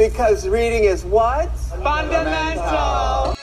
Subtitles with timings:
[0.00, 1.54] Because reading is what?
[1.84, 3.34] Fundamental.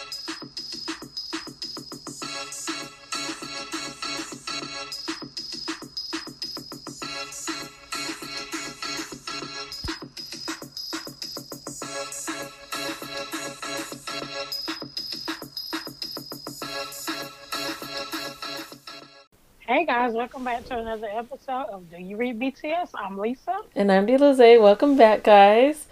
[19.67, 22.89] Hey guys, welcome back to another episode of Do You Read BTS?
[22.95, 23.59] I'm Lisa.
[23.75, 24.59] And I'm Delize.
[24.59, 25.85] Welcome back, guys.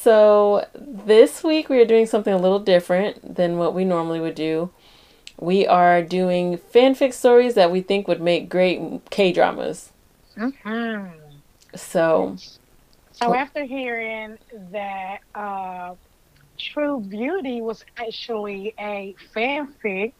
[0.00, 4.36] So, this week we are doing something a little different than what we normally would
[4.36, 4.70] do.
[5.40, 9.90] We are doing fanfic stories that we think would make great K dramas.
[10.36, 11.08] Mm-hmm.
[11.74, 12.36] So,
[13.10, 14.38] So after hearing
[14.70, 15.96] that uh,
[16.58, 20.12] True Beauty was actually a fanfic,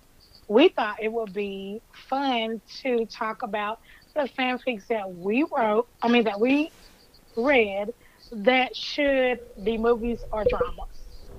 [0.48, 3.78] we thought it would be fun to talk about
[4.16, 6.72] the fanfics that we wrote, I mean, that we
[7.36, 7.92] read
[8.32, 10.88] that should be movies or dramas.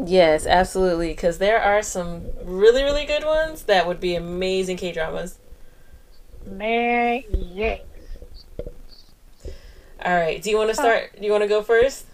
[0.05, 1.09] yes, absolutely.
[1.09, 5.39] Because there are some really, really good ones that would be amazing K dramas.
[6.45, 7.81] Man, yes.
[10.03, 10.41] All right.
[10.41, 11.11] Do you want to start?
[11.17, 12.05] Do you want to go first?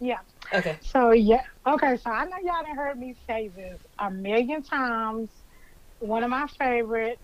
[0.00, 0.18] Yeah.
[0.54, 0.78] Okay.
[0.82, 1.96] So yeah, okay.
[1.96, 5.28] So I know y'all have heard me say this a million times.
[6.00, 7.18] One of my favorite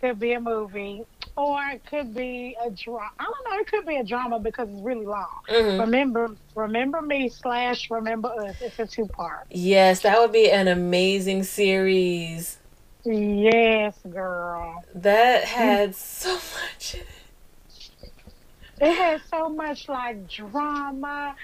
[0.00, 1.04] could be a movie,
[1.36, 3.10] or it could be a drama.
[3.18, 3.58] I don't know.
[3.60, 5.40] It could be a drama because it's really long.
[5.48, 5.80] Mhm.
[5.80, 8.56] Remember, remember me slash remember us.
[8.60, 9.46] It's a two part.
[9.50, 12.58] Yes, that would be an amazing series.
[13.04, 14.82] Yes, girl.
[14.94, 17.06] That had so much in it.
[18.80, 21.36] It had so much like drama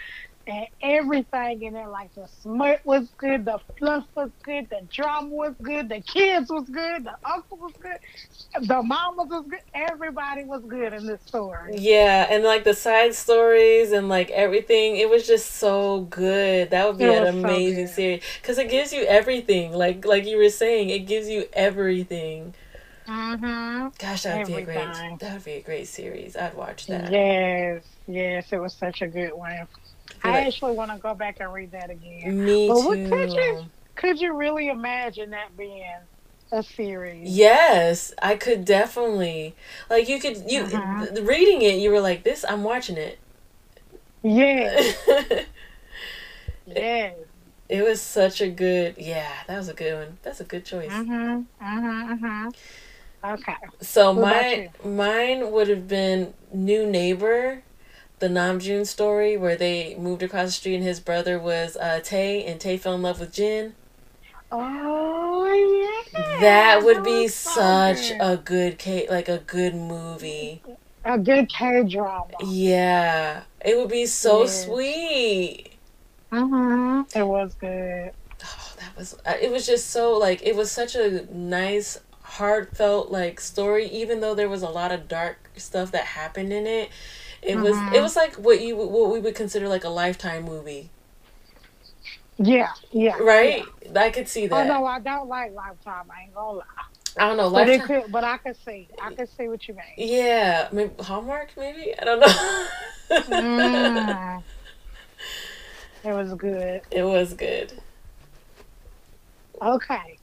[0.50, 1.88] and everything in there.
[1.88, 6.50] Like the smut was good, the fluff was good, the drama was good, the kids
[6.50, 7.98] was good, the uncle was good,
[8.66, 9.60] the mamas was good.
[9.74, 11.76] Everybody was good in this story.
[11.78, 16.70] Yeah, and like the side stories and like everything, it was just so good.
[16.70, 19.72] That would be It an was so amazing series because it gives you everything.
[19.72, 22.54] Like like you were saying, it gives you everything.
[23.06, 23.88] Mm-hmm.
[23.98, 25.18] Gosh, that would be a great.
[25.20, 26.36] That would be a great series.
[26.36, 27.10] I'd watch that.
[27.10, 29.66] Yes, yes, it was such a good one.
[30.22, 32.34] I actually want to go back and read that again.
[32.44, 33.34] Me But what could too.
[33.34, 35.84] you could you really imagine that being
[36.52, 37.36] a series?
[37.36, 39.54] Yes, I could definitely.
[39.90, 41.06] Like you could you Uh-huh.
[41.22, 43.18] reading it, you were like, "This, I'm watching it."
[44.22, 44.80] Yeah.
[46.66, 47.26] Yes,
[47.68, 48.96] it was such a good.
[48.98, 50.18] Yeah, that was a good one.
[50.22, 50.90] That's a good choice.
[50.90, 51.46] Mhm.
[51.60, 52.08] Mhm.
[52.20, 52.54] Mhm.
[53.24, 53.56] Okay.
[53.80, 57.62] So What my mine would have been New Neighbor,
[58.20, 62.44] the Namjoon story where they moved across the street and his brother was uh, Tae
[62.44, 63.74] and Tae fell in love with Jin.
[64.52, 66.40] Oh yeah.
[66.40, 70.62] That would be such a good K like a good movie.
[71.04, 72.26] a good K drama.
[72.44, 75.72] Yeah, it would be so sweet.
[76.32, 77.16] Mhm.
[77.16, 78.12] It was good.
[78.44, 83.10] Oh, that was uh, it was just so like it was such a nice heartfelt
[83.10, 86.90] like story even though there was a lot of dark stuff that happened in it.
[87.42, 87.94] It was Mhm.
[87.94, 90.90] it was like what you what we would consider like a lifetime movie.
[92.38, 92.70] Yeah.
[92.90, 93.16] Yeah.
[93.18, 93.64] Right?
[93.94, 94.66] I could see that.
[94.66, 96.64] Oh no, I don't like Lifetime, I ain't gonna lie.
[97.18, 97.50] I don't know.
[97.50, 98.02] But it Lifetime.
[98.02, 98.12] could.
[98.12, 98.88] But I could see.
[99.02, 99.84] I could see what you mean.
[99.96, 101.50] Yeah, maybe Hallmark.
[101.56, 102.66] Maybe I don't know.
[103.10, 104.42] Mm.
[106.04, 106.82] It was good.
[106.90, 107.72] it was good.
[109.60, 110.16] Okay.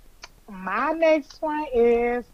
[0.49, 2.25] My next one is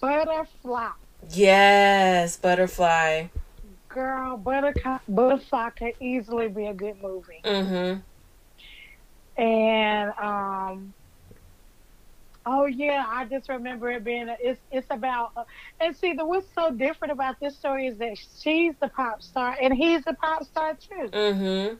[0.00, 0.88] Butterfly.
[1.30, 3.26] Yes, Butterfly.
[3.90, 7.40] Girl, Buttercup, Butterfly could easily be a good movie.
[7.44, 8.00] Mm-hmm.
[9.40, 10.94] And um,
[12.46, 14.28] oh yeah, I just remember it being.
[14.28, 15.32] A, it's it's about.
[15.36, 15.44] Uh,
[15.80, 19.56] and see, the what's so different about this story is that she's the pop star
[19.60, 21.08] and he's a pop star too.
[21.08, 21.74] Mm-hmm.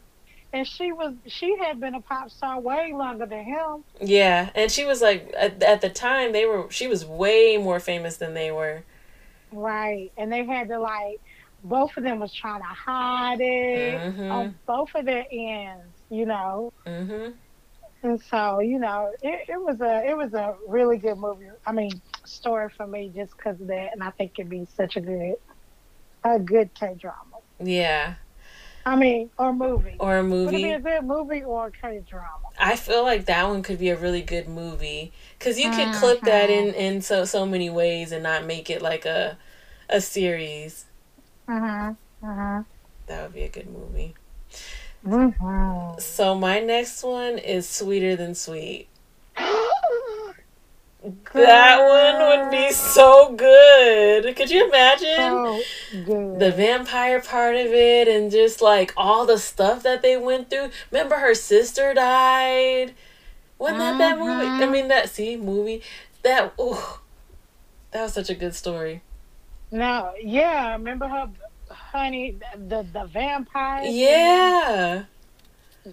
[0.52, 3.84] And she was she had been a pop star way longer than him.
[4.00, 6.66] Yeah, and she was like at, at the time they were.
[6.70, 8.82] She was way more famous than they were.
[9.52, 10.12] Right.
[10.16, 11.20] And they had to like
[11.62, 14.30] both of them was trying to hide it Mhm.
[14.30, 16.72] on both of their ends, you know.
[16.86, 17.32] Mm-hmm.
[18.02, 21.46] And so, you know, it, it was a it was a really good movie.
[21.66, 24.96] I mean, story for me just because of that, and I think it'd be such
[24.96, 25.34] a good
[26.24, 27.16] a good K drama.
[27.62, 28.14] Yeah,
[28.86, 29.96] I mean, or movie.
[29.98, 30.44] or a movie.
[30.46, 32.26] Would it be a good movie or a K drama?
[32.58, 36.22] I feel like that one could be a really good movie because you could clip
[36.22, 39.36] that in in so so many ways and not make it like a
[39.88, 40.86] a series.
[41.50, 41.94] Uh huh.
[42.26, 42.62] Uh
[43.06, 44.14] That would be a good movie.
[45.04, 45.30] huh.
[45.40, 48.88] hmm So my next one is Sweeter Than Sweet.
[51.34, 54.36] That one would be so good.
[54.36, 55.42] Could you imagine?
[55.42, 55.66] So
[56.32, 60.70] the vampire part of it and just like all the stuff that they went through.
[60.90, 62.94] Remember her sister died?
[63.58, 64.54] Wasn't that that movie?
[64.60, 64.72] I Mhm.
[64.72, 65.82] mean that see movie
[66.22, 66.78] that ooh,
[67.92, 69.02] that was such a good story.
[69.70, 71.28] No, yeah, remember her,
[71.70, 73.84] honey, the the vampire.
[73.84, 75.04] Yeah.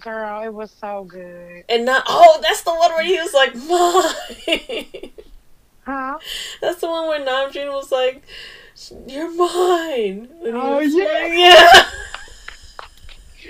[0.00, 1.64] girl, it was so good.
[1.68, 5.10] And not oh, that's the one where he was like, Mine.
[5.84, 6.18] Huh?
[6.60, 8.22] that's the one where Namjoon was like,
[9.06, 10.28] You're mine.
[10.44, 11.04] And Oh, yeah.
[11.04, 11.88] like, yeah.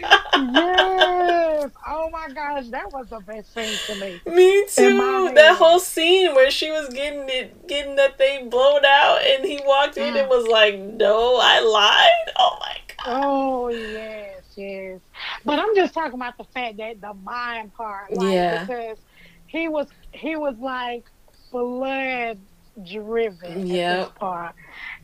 [0.03, 1.71] Yes.
[1.87, 4.21] Oh my gosh, that was the best scene to me.
[4.27, 5.31] Me too.
[5.35, 9.61] That whole scene where she was getting it, getting that thing blown out, and he
[9.65, 10.21] walked in Mm.
[10.21, 13.05] and was like, "No, I lied." Oh my god.
[13.07, 15.01] Oh yes, yes.
[15.45, 18.65] But I'm just talking about the fact that the mind part, like, Yeah.
[18.65, 18.99] because
[19.47, 21.05] he was he was like
[21.51, 22.39] blood
[22.87, 24.07] driven Yeah.
[24.19, 24.55] part,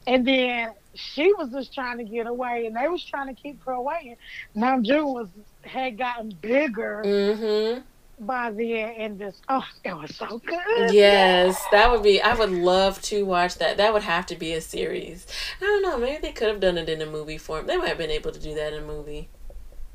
[0.07, 3.63] and then she was just trying to get away, and they was trying to keep
[3.65, 4.17] her away.
[4.57, 5.29] Namjoon was
[5.63, 7.81] had gotten bigger Mm-hmm.
[8.27, 10.93] by then, and just oh, it was so good.
[10.93, 12.21] Yes, that would be.
[12.23, 13.77] I would love to watch that.
[13.79, 15.27] That would have to be a series.
[15.61, 15.99] I don't know.
[15.99, 17.67] Maybe they could have done it in a movie form.
[17.67, 19.29] They might have been able to do that in a movie.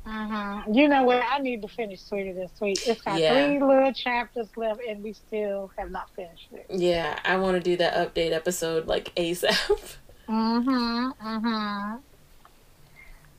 [0.06, 0.74] Mhm.
[0.74, 1.22] You know what?
[1.30, 2.78] I need to finish Sweeter this week.
[2.86, 3.34] It's got Yeah.
[3.46, 6.66] three little chapters left, and we still have not finished it.
[6.70, 9.96] Yeah, I want to do that update episode like ASAP.
[10.30, 11.26] Mm-hmm.
[11.26, 11.96] Mm-hmm.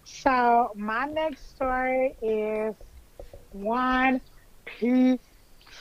[0.04, 2.76] So my next story is
[3.54, 4.20] One
[4.66, 5.20] Piece.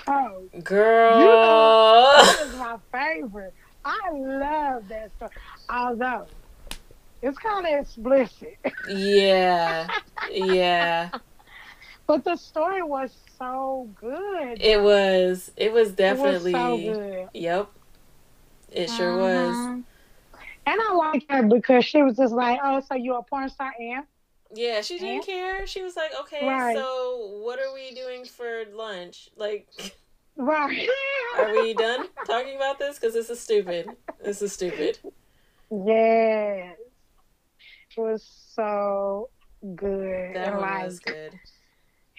[0.07, 2.13] Oh, Girl.
[2.17, 3.53] that is my favorite.
[3.85, 5.31] I love that story.
[5.69, 6.27] Although
[7.23, 8.57] it's kind of explicit,
[8.89, 9.89] yeah.
[10.31, 11.11] Yeah.
[12.07, 14.61] but the story was so good.
[14.61, 15.51] It was.
[15.57, 16.53] It was It was definitely.
[16.53, 17.29] so good.
[17.35, 17.69] Yep.
[18.73, 19.83] It sure was.
[20.71, 23.73] And I like her because she was just like, "Oh, so you're a porn star,
[23.77, 24.05] and
[24.55, 25.67] Yeah, she didn't care.
[25.67, 26.77] She was like, okay, Right.
[26.77, 29.31] so what are we doing for lunch?
[29.37, 29.67] Like,
[30.37, 30.89] right?"
[31.39, 33.01] are we done talking about this?
[33.01, 33.97] Because this is stupid.
[34.23, 35.01] This is stupid.
[35.73, 36.77] Yes.
[37.97, 38.23] It was
[38.55, 39.31] so
[39.75, 40.37] good.
[40.37, 41.35] That and one like was good.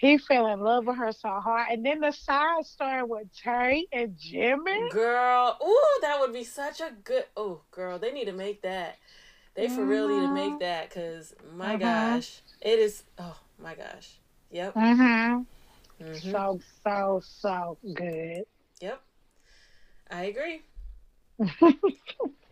[0.02, 1.68] He fell in love with her so hard.
[1.70, 4.90] And then the side story with Terry and Jimmy.
[4.90, 7.24] Girl, ooh, that would be such a good.
[7.36, 8.98] Oh, girl, they need to make that.
[9.54, 10.34] They for real need to Mhm.
[10.34, 11.80] make that because my Mhm.
[11.80, 13.04] gosh, it is.
[13.16, 14.18] Oh my gosh.
[14.50, 14.74] Yep.
[14.74, 15.42] Mm-hmm.
[16.02, 18.42] hmm So so so good.
[18.80, 19.00] Yep.
[20.10, 20.62] I agree.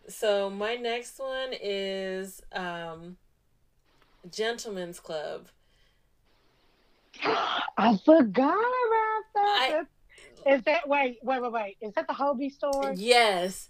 [0.09, 3.17] So my next one is um
[4.31, 5.49] Gentlemen's Club.
[7.77, 9.87] I forgot about I- that.
[10.47, 11.77] Is that wait wait wait wait?
[11.83, 12.95] Is that the Hobie store?
[12.97, 13.69] Yes.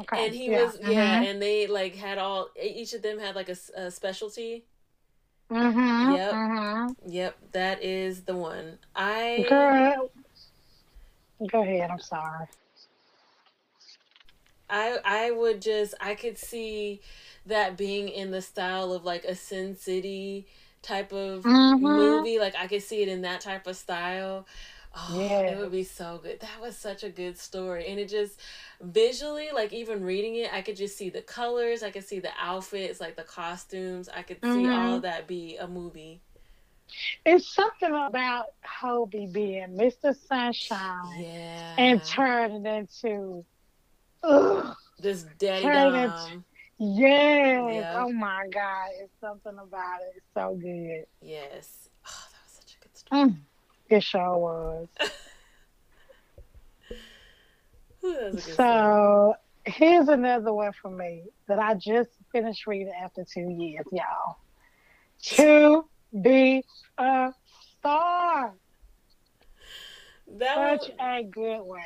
[0.00, 0.26] Okay.
[0.26, 0.64] And he yeah.
[0.64, 1.30] was yeah, Mhm.
[1.30, 4.64] and they like had all each of them had like a specialty.
[5.50, 6.16] Mhm.
[6.16, 6.32] Yep.
[6.32, 6.96] Mhm.
[7.06, 8.78] Yep, that is the one.
[8.94, 10.10] I Girl.
[11.48, 11.90] Go ahead.
[11.90, 12.46] I'm sorry.
[14.68, 17.00] I I would just I could see
[17.46, 20.46] that being in the style of like a Sin City
[20.82, 21.80] type of Mhm.
[21.80, 22.38] movie.
[22.38, 24.46] Like I could see it in that type of style.
[24.92, 25.42] Oh, yeah.
[25.42, 26.40] it would be so good.
[26.40, 27.86] That was such a good story.
[27.86, 28.40] And it just
[28.80, 32.32] visually, like even reading it, I could just see the colors, I could see the
[32.36, 34.08] outfits, like the costumes.
[34.08, 34.76] I could see Mhm.
[34.76, 36.20] all of that be a movie.
[37.24, 40.12] It's something about Hobi being Mr.
[40.26, 41.74] Sunshine Yeah.
[41.78, 43.44] and turning into,
[44.24, 46.44] ugh, this daddy turn it- dom.
[46.80, 47.72] Yes.
[47.74, 48.04] Yeah.
[48.04, 48.88] Oh my God.
[49.00, 50.14] It's something about it.
[50.16, 51.06] It's so good.
[51.22, 51.88] Yes.
[52.06, 53.22] Oh, that was such a good story.
[53.22, 53.36] Mm.
[53.88, 54.88] It sure was.
[58.02, 58.56] Was a story.
[58.56, 59.34] So
[59.66, 64.36] here's another one for me that I just finished reading after two years, y'all.
[65.22, 65.84] To
[66.22, 66.64] be
[66.96, 67.32] a
[67.78, 68.54] star.
[70.38, 71.82] That Such would, a good one.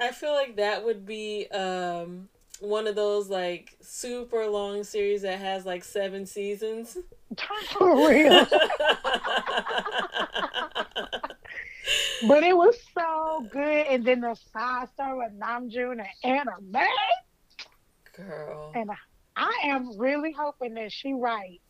[0.00, 2.28] I feel like that would be um
[2.62, 6.96] one of those like super long series that has like seven seasons.
[7.78, 8.46] For real.
[12.26, 13.86] But it was so good.
[13.86, 16.86] And then the side story with Namjoon and Anna May.
[18.16, 18.72] Girl.
[18.74, 18.90] And
[19.36, 21.62] I am really hoping that she writes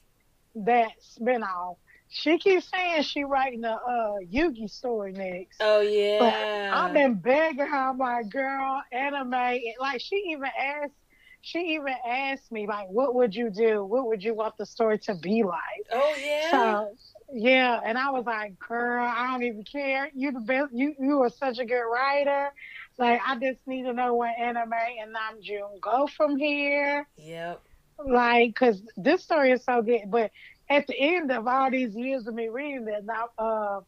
[0.54, 1.76] that spinoff.
[2.12, 5.58] She keeps saying she writing the uh Yoongi story next.
[5.60, 5.80] Oh
[6.18, 6.70] But yeah.
[6.70, 9.34] I've been begging her, like, girl, anime.
[9.34, 10.94] And, Like she even asked
[11.42, 13.84] she even asked me, like, what would you do?
[13.84, 15.86] What would you want the story to be like?
[15.92, 16.48] oh yeah.
[16.50, 16.96] So
[17.32, 20.10] yeah, and I was like, girl, I don't even care.
[20.14, 20.72] You the best.
[20.72, 22.50] You you are such a good writer.
[22.98, 27.06] Like I just need to know where anime and Namjoon go from here.
[27.16, 27.62] Yep.
[28.04, 30.10] Like, cause this story is so good.
[30.10, 30.30] But
[30.72, 33.80] at the end of all these years of me reading it, now uh,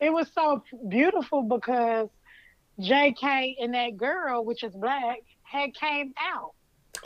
[0.00, 2.08] it was so beautiful because
[2.80, 3.56] J.K.
[3.60, 6.52] and that girl, which is black, had came out.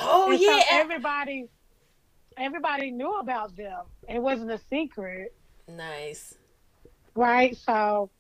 [0.01, 0.63] Oh And so yeah.
[0.71, 1.47] everybody,
[2.39, 3.83] everybody knew about them.
[4.09, 5.35] It wasn't a secret,
[5.69, 6.35] nice.
[7.15, 7.57] right?
[7.57, 8.11] So,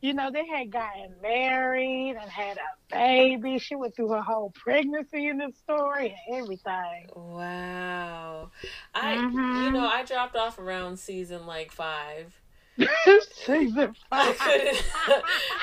[0.00, 3.58] you know, they had gotten married and had a baby.
[3.58, 7.08] She went through her whole pregnancy in the story and everything.
[7.16, 8.50] Wow.
[8.94, 9.72] I you Mhm.
[9.72, 12.40] know, I dropped off around season like five.
[13.34, 14.38] Season I five.
[14.38, 14.84] couldn't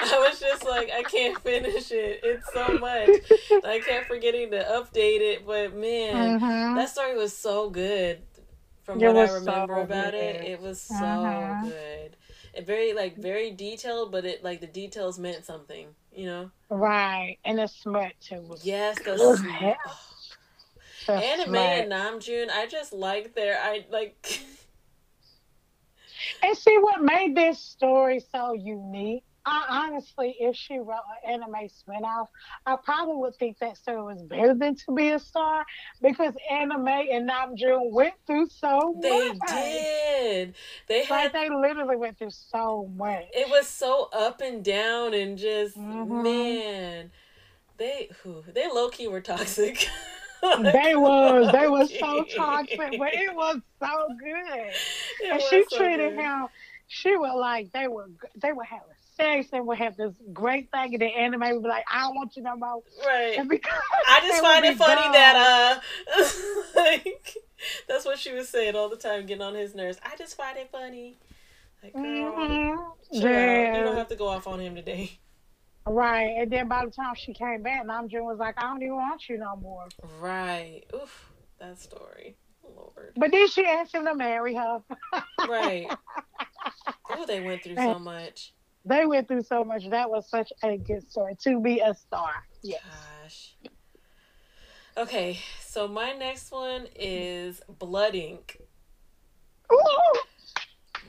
[0.01, 2.19] I was just like, I can't finish it.
[2.23, 3.17] It's so much.
[3.63, 6.75] I kept forgetting to update it, but man, Mhm.
[6.75, 8.21] that story was so good.
[8.83, 10.43] From It what I remember so about it, good.
[10.43, 11.59] it was so Mhm.
[11.59, 12.15] good.
[12.63, 16.51] Very like very detailed, but it like the details meant something, you know?
[16.69, 17.37] Right.
[17.43, 18.41] And the smut too.
[18.41, 19.37] was Yes, the good.
[19.37, 19.75] sm- Yeah.
[19.87, 21.13] oh.
[21.13, 21.57] Anime smut.
[21.57, 24.41] and Namjoon, I just like their I like
[26.43, 29.23] And see what made this story so unique.
[29.45, 32.27] I honestly, if she wrote an anime spinoff,
[32.65, 35.65] I probably would think that story was better than to be a star
[36.01, 39.47] because anime and Namjoon went through so they much.
[39.47, 40.55] did.
[40.87, 43.25] They Like had they literally went through so much.
[43.33, 46.59] it was so up and down and just Mhm.
[46.59, 47.11] man
[47.77, 49.87] they who they low key were toxic.
[50.57, 54.75] They was, they was so toxic, but it was so good.
[55.19, 56.13] It and was she so treated good.
[56.13, 56.47] him.
[56.87, 58.09] She was like they were
[58.41, 58.81] they were have
[59.19, 62.35] and would have this great thing, and the anime would be like, "I don't want
[62.35, 63.37] you no more." right.
[63.37, 63.73] And because
[64.07, 65.11] I just find it funny gone.
[65.13, 66.29] that uh
[66.75, 67.37] like
[67.87, 69.99] that's what she was saying all the time, getting on his nerves.
[70.03, 71.17] I just find it funny.
[71.83, 72.77] Like girl, Mhm.
[73.11, 73.77] Yeah.
[73.77, 75.19] You don't have to go off on him today.
[75.87, 78.95] Right, and then by the time she came back, Namjoon was like, "I don't even
[78.95, 79.85] want you no more."
[80.19, 80.81] Right.
[80.95, 81.31] Oof.
[81.59, 82.35] That story.
[82.75, 83.13] Lord.
[83.15, 84.81] But then she asked him to marry her.
[85.47, 85.87] Right.
[87.07, 88.53] Oh, they went through so much.
[88.85, 89.89] They went through so much.
[89.89, 92.45] That was such a good story to be a star.
[92.61, 92.77] Yeah.
[93.23, 93.55] Gosh.
[94.97, 98.61] Okay, so my next one is Blood Ink.
[99.73, 100.19] Ooh,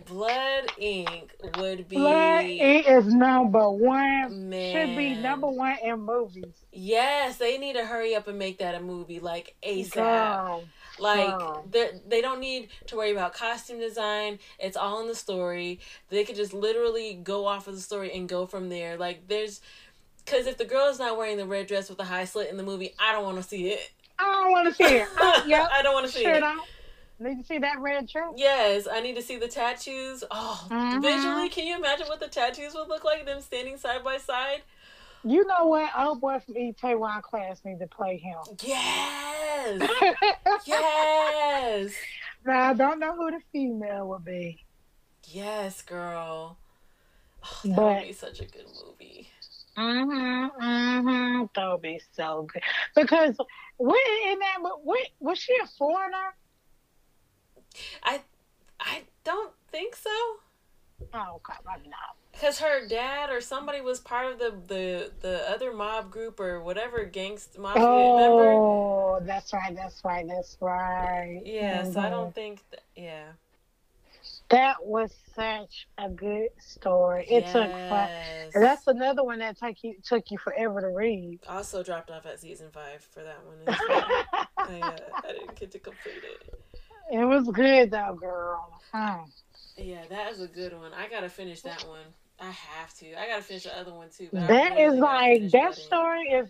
[0.06, 4.49] Blood Ink would be Blood Ink is number one.
[4.49, 4.73] man.
[4.73, 6.64] Should be number one in movies.
[6.73, 9.92] Yes, they need to hurry up and make that a movie like ASAP.
[9.92, 10.64] Girl.
[10.99, 11.65] Like Girl.
[11.71, 14.38] they they don't need to worry about costume design.
[14.59, 15.81] It's all in the story.
[16.09, 18.97] They could just literally go off of the story and go from there.
[18.97, 19.61] Like there's
[20.25, 22.57] because if the girl is not wearing the red dress with the high slit in
[22.57, 23.93] the movie, I don't want to see it.
[24.19, 25.09] I don't want to see it.
[25.21, 25.69] Uh, yep.
[25.73, 26.41] I don't want to see Sure it.
[26.41, 26.62] don't.
[27.19, 28.33] Need to see that red shirt.
[28.37, 30.23] Yes, I need to see the tattoos.
[30.31, 31.00] Oh, Mhm.
[31.00, 33.25] visually, can you imagine what the tattoos would look like?
[33.25, 34.62] Them standing side by side.
[35.25, 35.91] You know what?
[35.99, 38.37] Old boy from Itaewon class need to play him.
[39.56, 39.90] Yes,
[40.66, 41.92] yes,
[42.44, 44.64] now I don't know who the female would be.
[45.28, 46.58] yes, girl.
[47.42, 49.28] Oh, that But- would be such a good movie.
[49.76, 50.62] Mm-hmm.
[50.64, 51.44] Mm-hmm.
[51.54, 52.62] That would be so good.
[52.94, 53.36] Because
[53.76, 53.96] when
[54.30, 56.34] in that when, was she a foreigner?
[58.02, 58.20] I,
[58.80, 60.10] I don't think so.
[61.12, 62.16] Oh, okay, maybe not.
[62.40, 66.61] Cause her dad or somebody was part of the the the other mob group or
[66.61, 68.52] whatever gangster mafia member.
[68.52, 69.75] Oh, that's right.
[69.75, 70.26] That's right.
[70.28, 71.40] That's right.
[71.45, 72.62] Yeah, so I don't think.
[72.71, 73.25] That, yeah.
[74.50, 77.26] That was such a good story.
[77.28, 77.71] It took.
[77.71, 77.71] Fun.
[77.71, 78.52] Yes.
[78.55, 81.40] That's another one that took you took you forever to read.
[81.49, 83.57] also dropped off at season five for that one.
[83.66, 84.47] as well.
[84.59, 86.61] I, uh, I didn't get to complete it.
[87.11, 88.81] It was good though, girl.
[88.93, 89.23] Hmm.
[89.76, 90.93] Yeah, that is a good one.
[90.93, 92.05] I gotta finish that one.
[92.38, 93.19] I have to.
[93.19, 94.28] I gotta finish the other one too.
[94.33, 96.49] That really is like that story is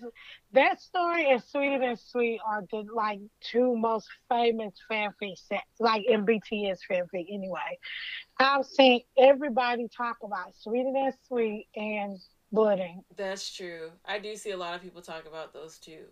[0.53, 6.05] that story and Sweeter Than Sweet are the like two most famous fanfic sets, like
[6.07, 7.79] in BTS fanfic anyway.
[8.39, 12.19] I've seen everybody talk about Sweeter Than Sweet and
[12.51, 13.05] Blood Ink.
[13.17, 13.93] That's true.
[14.05, 16.07] I do see a lot of people talk about those two.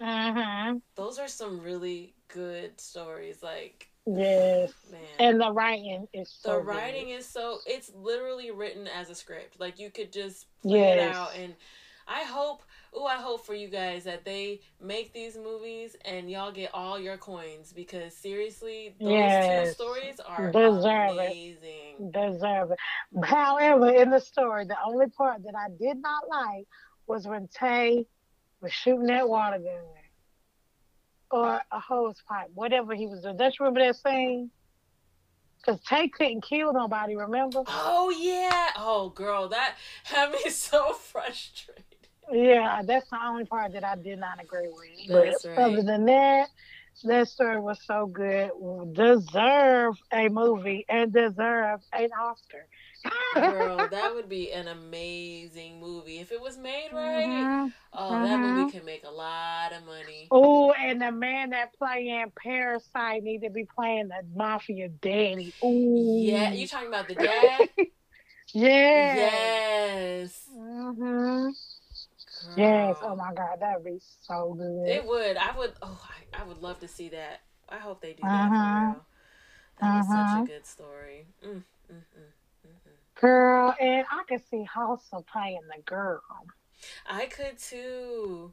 [0.00, 0.78] Mm-hmm.
[0.96, 3.42] Those are some really good stories.
[3.42, 4.72] Like, Yes.
[4.90, 5.00] man.
[5.18, 6.66] And the writing is so the good.
[6.66, 10.98] writing is so it's literally written as a script like you could just play it
[10.98, 11.54] out and
[12.06, 16.52] i hope oh i hope for you guys that they make these movies and y'all
[16.52, 19.08] get all your coins because seriously those
[19.66, 22.12] two stories are Deserve it.
[22.12, 22.78] deserve it.
[23.24, 26.66] However, in the story, the only part that I did not like
[27.06, 28.04] was when Tae
[28.60, 29.82] was shooting that water gun
[31.34, 33.36] or a hose pipe, whatever he was doing.
[33.36, 34.50] Don't you remember that scene?
[35.58, 37.62] Because Tae couldn't kill nobody, remember?
[37.66, 39.74] oh yeah oh girl that
[40.04, 41.84] had me so frustrated
[42.30, 45.08] Yeah, that's the only part that I did not agree with.
[45.08, 45.58] That's but right.
[45.58, 46.48] other than that,
[47.04, 48.50] that story was so good.
[48.92, 52.66] Deserve a movie and deserve an Oscar.
[53.34, 57.24] Girl, that would be an amazing movie if it was made right.
[57.26, 57.72] Mhm.
[57.92, 58.56] Oh, that Mhm.
[58.56, 60.28] movie can make a lot of money.
[60.30, 65.52] Oh, and the man that playing Parasite need to be playing the mafia daddy.
[65.64, 66.16] Ooh.
[66.20, 67.68] Yeah, you talking about the dad?
[68.52, 69.14] Yeah.
[69.14, 70.44] yes.
[70.52, 71.48] hmm
[72.56, 72.96] Yes.
[73.02, 74.88] Oh my God, that'd be so good.
[74.88, 75.36] It would.
[75.36, 75.72] I would.
[75.82, 76.00] Oh,
[76.34, 77.40] I, I would love to see that.
[77.68, 78.48] I hope they do that Uh-huh.
[78.50, 79.06] for real.
[79.80, 81.26] That was such a good story.
[81.44, 81.96] Mm, mm, mm,
[82.66, 83.13] mm, mm.
[83.24, 86.20] Girl, and I could see Halsey playing the girl.
[87.08, 88.52] I could too.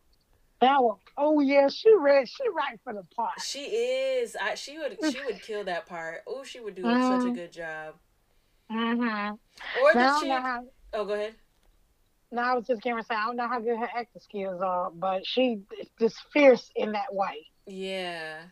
[0.61, 3.41] That was, oh yeah, she read, she right for the part.
[3.41, 4.37] She is.
[4.39, 4.55] I.
[4.55, 4.97] She would.
[5.11, 6.21] She would kill that part.
[6.27, 7.35] Oh, she would do such a Mhm.
[7.35, 7.95] good job.
[8.71, 9.33] Mm-hmm.
[9.83, 10.43] Or Now, the I don't know chick.
[10.43, 10.63] how,
[10.93, 11.33] Oh, go ahead.
[12.31, 14.61] no, I was just going to say, I don't know how good her acting skills
[14.61, 17.47] are, but she is just fierce in that way.
[17.67, 18.43] Yeah.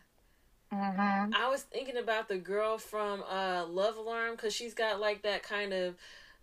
[0.72, 1.32] Mm-hmm.
[1.34, 5.42] I was thinking about the girl from uh, Love Alarm because she's got like that
[5.42, 5.96] kind of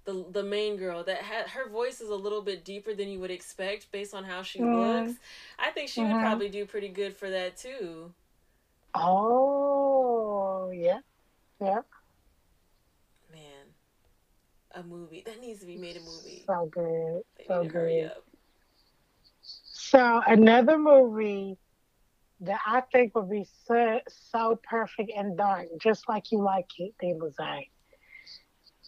[0.05, 3.19] the the main girl that had her voice is a little bit deeper than you
[3.19, 5.07] would expect based on how she Mhm.
[5.07, 5.19] looks.
[5.59, 6.19] I think she would Mhm.
[6.19, 8.13] probably do pretty good for that too.
[8.95, 10.99] Oh, yeah.
[11.59, 11.81] Yeah.
[13.31, 13.73] Man,
[14.73, 16.43] a movie that needs to be made a movie.
[16.47, 17.23] So good.
[17.37, 18.11] They So good.
[19.43, 21.57] So another movie
[22.41, 26.93] that I think would be so so perfect and dark, just like you like it,
[27.01, 27.35] they was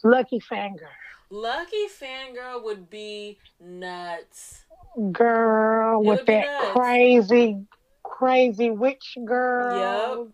[0.02, 0.88] Lucky Fangirl.
[1.30, 4.64] Lucky Fangirl would be nuts.
[5.12, 6.72] Girl It with that nuts.
[6.74, 7.66] crazy,
[8.02, 10.26] crazy witch girl.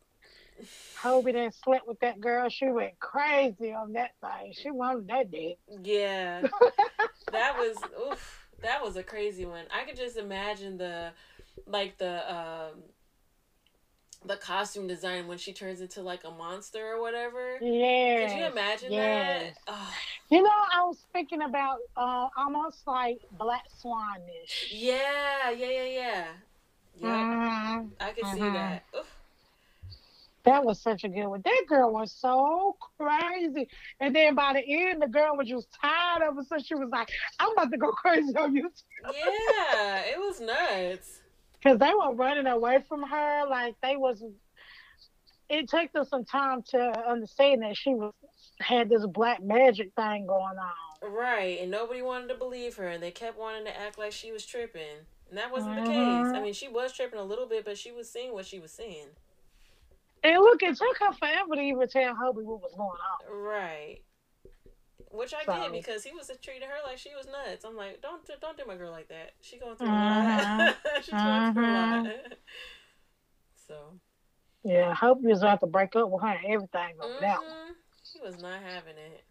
[0.58, 0.66] Yep.
[1.02, 2.48] Hobi done slept with that girl.
[2.48, 4.54] She went crazy on that thing.
[4.54, 5.58] She wanted that dick.
[5.82, 6.42] Yeah.
[7.32, 7.76] that was
[8.10, 9.64] oof, that was a crazy one.
[9.70, 11.12] I could just imagine the
[11.66, 12.82] like the um
[14.24, 17.58] the costume design when she turns into like a monster or whatever.
[17.60, 18.26] Yeah.
[18.28, 19.56] Could you imagine yes.
[19.66, 19.72] that?
[19.72, 19.94] Oh,
[20.30, 24.68] You know, I was thinking about uh, almost like Black Swanish.
[24.72, 26.26] yeah, yeah, yeah, yeah.
[26.98, 27.10] Yep.
[27.10, 27.90] Mhm.
[28.00, 28.52] I could see Mhm.
[28.54, 28.84] that.
[28.98, 29.12] Oof.
[30.44, 31.42] That was such a good one.
[31.44, 33.68] That girl was so crazy.
[33.98, 36.46] And then by the end, the girl was just tired of it.
[36.46, 37.08] So she was like,
[37.40, 38.70] I'm about to go crazy on you.
[39.12, 41.15] Yeah, it was nuts.
[41.66, 43.46] Because they were running away from her.
[43.50, 44.22] Like they was,
[45.50, 48.12] it took them some time to understand that she was
[48.60, 51.10] had this black magic thing going on.
[51.12, 54.30] Right, and nobody wanted to believe her, and they kept wanting to act like she
[54.30, 55.90] was tripping, and that wasn't the case.
[55.90, 56.42] I mm-hmm.
[56.42, 59.08] mean, she was tripping a little bit, but she was seeing what she was seeing.
[60.22, 63.42] And look, it took her forever to even tell Hobi what was going on.
[63.42, 63.98] Right.
[65.16, 67.64] Which I So- get because he was treating her like she was nuts.
[67.64, 69.32] I'm like, don't do- don't do my girl like that.
[69.40, 70.76] She going through a lot.
[71.02, 72.06] She's going through a lot.
[73.66, 74.00] so.
[74.64, 77.50] Yeah, I Hobi was about to break up with her and everything over that one.
[77.50, 77.74] mhm.
[78.12, 79.24] He was not having it.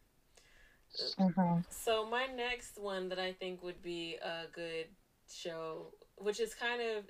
[1.18, 4.88] hmm So my next one that I think would be a good
[5.30, 7.04] show, which is kind of,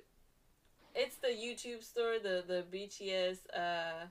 [0.94, 4.06] it's the YouTube store, the the BTS uh,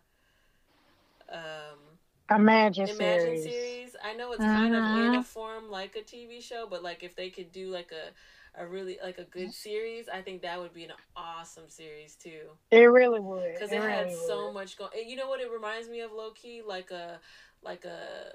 [1.29, 1.94] um,
[2.29, 3.43] Imagine, Imagine series.
[3.43, 3.95] series.
[4.03, 5.21] I know it's kind of in a uh-huh.
[5.23, 8.11] form like a TV show, but like if they could do like a
[8.59, 12.41] a really like a good series, I think that would be an awesome series too.
[12.71, 13.53] It really would.
[13.53, 14.53] Because it it had really so would.
[14.55, 14.91] much going.
[15.07, 17.19] You know what it reminds me of, low key, like a
[17.61, 18.33] like a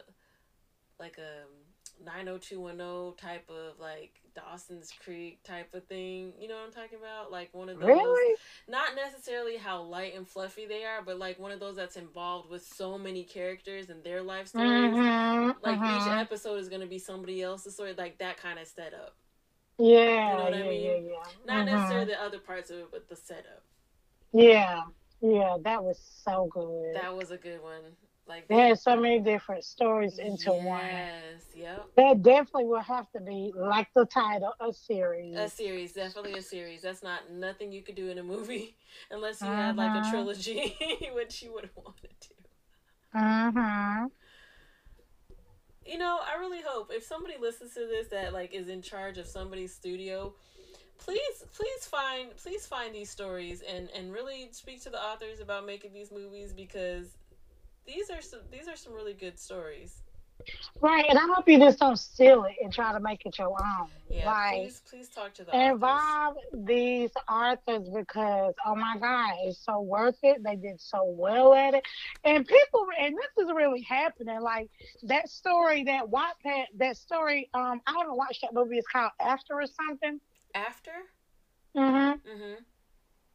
[1.00, 1.46] like a
[2.04, 6.32] 90210 type of like Dawson's Creek type of thing.
[6.38, 7.30] You know what I'm talking about?
[7.30, 8.34] Like one of those Really?
[8.68, 12.50] not necessarily how light and fluffy they are, but like one of those that's involved
[12.50, 14.94] with so many characters and their life stories.
[14.94, 16.20] Mhm, Like each mhm.
[16.20, 19.16] episode is gonna be somebody else's story, like that kind of setup.
[19.78, 20.90] Yeah, You know what I yeah, mean?
[20.92, 21.24] yeah, yeah.
[21.46, 21.66] Not Mhm.
[21.66, 23.62] necessarily the other parts of it, but the setup.
[24.32, 24.82] Yeah,
[25.20, 26.94] yeah, that was so good.
[26.94, 27.96] That was a good one.
[28.30, 30.88] Like they had so many different stories into one.
[30.88, 31.86] Yes, yep.
[31.96, 35.36] That definitely will have to be like the title, a series.
[35.36, 36.82] A series, definitely a series.
[36.82, 38.76] That's not nothing you could do in a movie
[39.10, 40.10] unless you had like a Mhm.
[40.10, 40.76] trilogy,
[41.14, 42.34] which you would wanted to.
[43.14, 44.06] mm-hmm.
[45.84, 49.18] You know, I really hope if somebody listens to this that like is in charge
[49.18, 50.34] of somebody's studio,
[50.98, 55.66] please please find please find these stories and and really speak to the authors about
[55.66, 57.16] making these movies because
[57.94, 60.02] these are some these are some really good stories.
[60.80, 63.48] Right, and I hope you just don't steal it and try to make it your
[63.48, 63.88] own.
[64.08, 65.72] Yeah, like, please please talk to the authors.
[65.72, 71.54] involve these authors because oh my god it's so worth it they did so well
[71.54, 71.84] at it
[72.24, 74.68] and people and this is really happening like
[75.02, 79.54] that story that Wattpad that story um I haven't watched that movie it's called After
[79.60, 80.20] or something
[80.54, 80.92] after.
[81.76, 82.28] Mm-hmm.
[82.28, 82.54] Mm-hmm.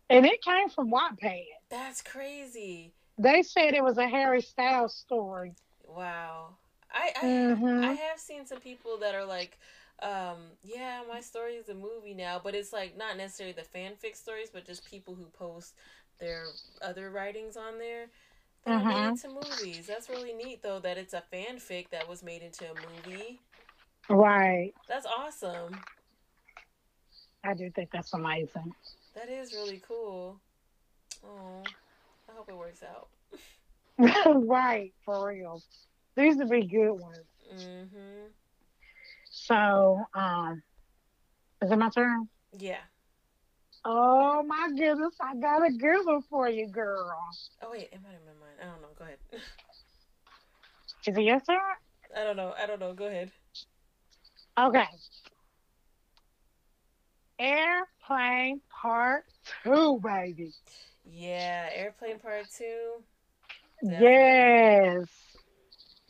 [0.10, 1.46] And it came from Wattpad.
[1.70, 2.94] That's crazy.
[3.17, 5.54] They said it was a Harry Styles story.
[5.88, 6.58] Wow.
[6.91, 7.84] I I, Mhm.
[7.84, 9.58] I have seen some people that are like,
[10.01, 14.15] um, yeah, my story is a movie now, but it's like not necessarily the fanfic
[14.15, 15.73] stories, but just people who post
[16.19, 16.45] their
[16.82, 18.08] other writings on there
[18.65, 19.88] that are made into movies.
[19.88, 23.39] That's really neat though that it's a fanfic that was made into a movie.
[24.10, 24.73] Right.
[24.88, 25.75] That's awesome.
[27.43, 28.73] I do think that's amazing.
[29.13, 30.39] That is really cool.
[31.23, 31.63] Oh,
[32.36, 33.10] hope it works out.
[34.45, 35.62] right, for real.
[36.15, 37.17] These would be good ones.
[37.54, 38.28] Mm-hmm.
[39.32, 40.62] So, um,
[41.62, 42.28] is it my turn?
[42.58, 42.78] Yeah.
[43.84, 47.15] Oh my goodness, I got a good one for you, girl.
[47.62, 48.58] Oh wait, it might have been mine.
[48.62, 48.88] I don't know.
[48.98, 49.17] Go ahead.
[51.08, 51.60] Is it your turn?
[52.17, 52.54] I don't know.
[52.58, 52.93] I don't know.
[52.93, 53.32] Go ahead.
[54.58, 54.86] Okay.
[57.38, 59.26] Airplane Part
[59.63, 60.52] Two, baby.
[61.06, 63.04] Yeah, Airplane Part Two.
[63.82, 65.08] Yes.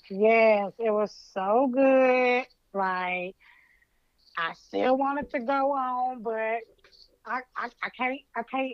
[0.09, 2.45] Yes, it was so good.
[2.73, 3.35] Like,
[4.37, 6.59] I still wanted to go on, but
[7.25, 8.73] I, I, I can't, I can't,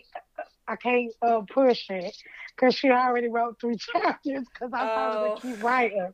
[0.68, 2.16] I can't uh, push it
[2.56, 4.94] because she already wrote three chapters because I Oh.
[4.94, 6.12] probably keep writing.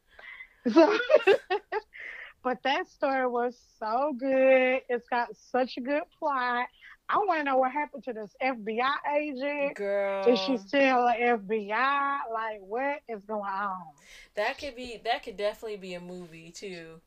[0.72, 0.98] So,
[2.44, 4.82] but that story was so good.
[4.90, 6.68] It's got such a good plot.
[7.10, 9.76] I want to know what happened to this FBI agent.
[9.76, 12.18] Girl, Is she still FBI?
[12.34, 13.94] Like, what is going on?
[14.36, 15.00] that could be.
[15.04, 17.00] That could definitely be a movie too.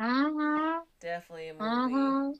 [0.00, 0.80] Mm-hmm.
[1.00, 1.64] Definitely a movie.
[1.94, 2.30] Mm-hmm.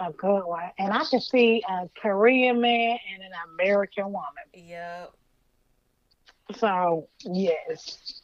[0.00, 0.70] A good one.
[0.78, 4.44] And I can see a Korean man and an American woman.
[4.52, 5.12] Yep.
[6.56, 8.20] So, yes.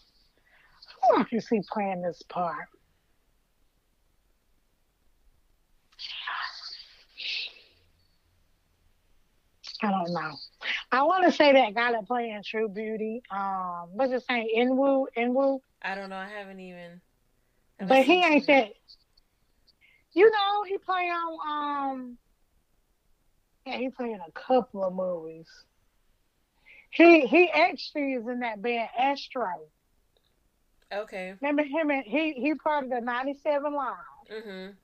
[1.03, 2.69] Who I can see playing this part?
[9.83, 10.37] I don't know.
[10.93, 13.23] I want to say that guy that playing True Beauty.
[13.31, 14.49] Um, what's his name?
[14.57, 15.07] Eunwoo.
[15.17, 15.61] Eunwoo.
[15.83, 16.17] I don't know.
[16.17, 17.01] I haven't even.
[17.79, 18.69] I haven't But he ain't that.
[20.13, 22.19] You know, he play on um.
[23.67, 25.49] Yeah, he play in a couple of movies.
[26.91, 29.69] He he actually is in that band Astro.
[30.93, 31.35] Okay.
[31.41, 31.91] Remember him?
[31.91, 33.95] And he he part of the '97 line.
[34.31, 34.75] Mhm.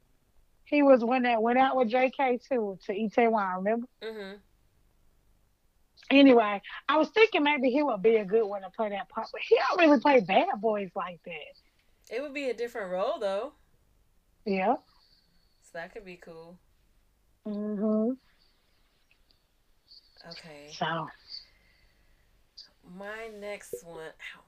[0.64, 2.38] He was one that went out with J.K.
[2.48, 3.56] too to Itaewon.
[3.58, 3.86] Remember?
[4.02, 4.38] Mhm.
[6.10, 9.28] Anyway, I was thinking maybe he would be a good one to play that part,
[9.32, 12.14] but he don't really play bad boys like that.
[12.14, 13.52] It would be a different role though,
[14.44, 14.76] Yeah.
[15.62, 16.58] so that could be cool.
[17.46, 18.16] Mhm.
[20.30, 20.70] Okay.
[20.72, 21.08] So.
[22.88, 24.12] My next one.
[24.36, 24.42] Ow.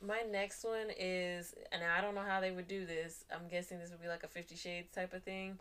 [0.00, 3.24] My next one is, and I don't know how they would do this.
[3.30, 5.58] I'm guessing this would be like a Fifty Shades type of thing,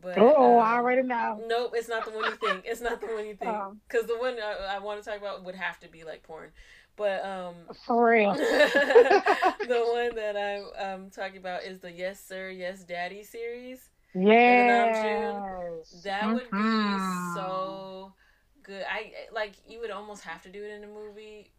[0.00, 1.42] but Oh, I um, already know.
[1.48, 2.64] Nope, it's not the one you think.
[2.66, 3.56] It's not the one you think.
[3.56, 3.76] Oh.
[3.88, 6.50] Because the one I, I want to talk about would have to be like porn.
[6.96, 7.54] But um,
[7.86, 8.32] For real.
[8.34, 13.90] the one that I'm um, talking about is the Yes Sir, Yes Daddy series.
[14.14, 15.92] Yes.
[16.04, 16.98] That would be Mhm.
[16.98, 18.12] so
[18.62, 18.84] good.
[18.90, 21.50] I like you would almost have to do it in a movie,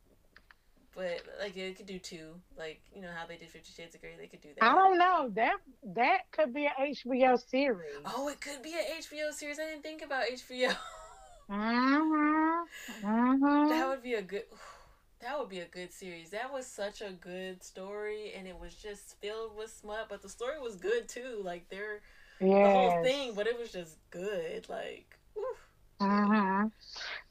[0.96, 2.36] but like it could do two.
[2.58, 4.64] Like you know how they did Fifty Shades of Grey, they could do that.
[4.64, 5.32] I don't know.
[5.34, 5.56] That
[5.96, 7.98] that could be an HBO series.
[8.06, 9.60] Oh, it could be an HBO series.
[9.60, 10.76] I didn't think about HBO.
[11.50, 13.06] Mm-hmm.
[13.06, 13.70] Mm-hmm.
[13.70, 14.44] That would be a good.
[15.22, 16.32] That would be a good series.
[16.32, 20.08] That was such a good story, and it was just filled with smut.
[20.10, 21.40] But the story was good too.
[21.42, 22.02] Like they're
[22.42, 24.68] the whole thing, but it was just good.
[24.68, 25.18] Like.
[26.02, 26.68] Mm-hmm.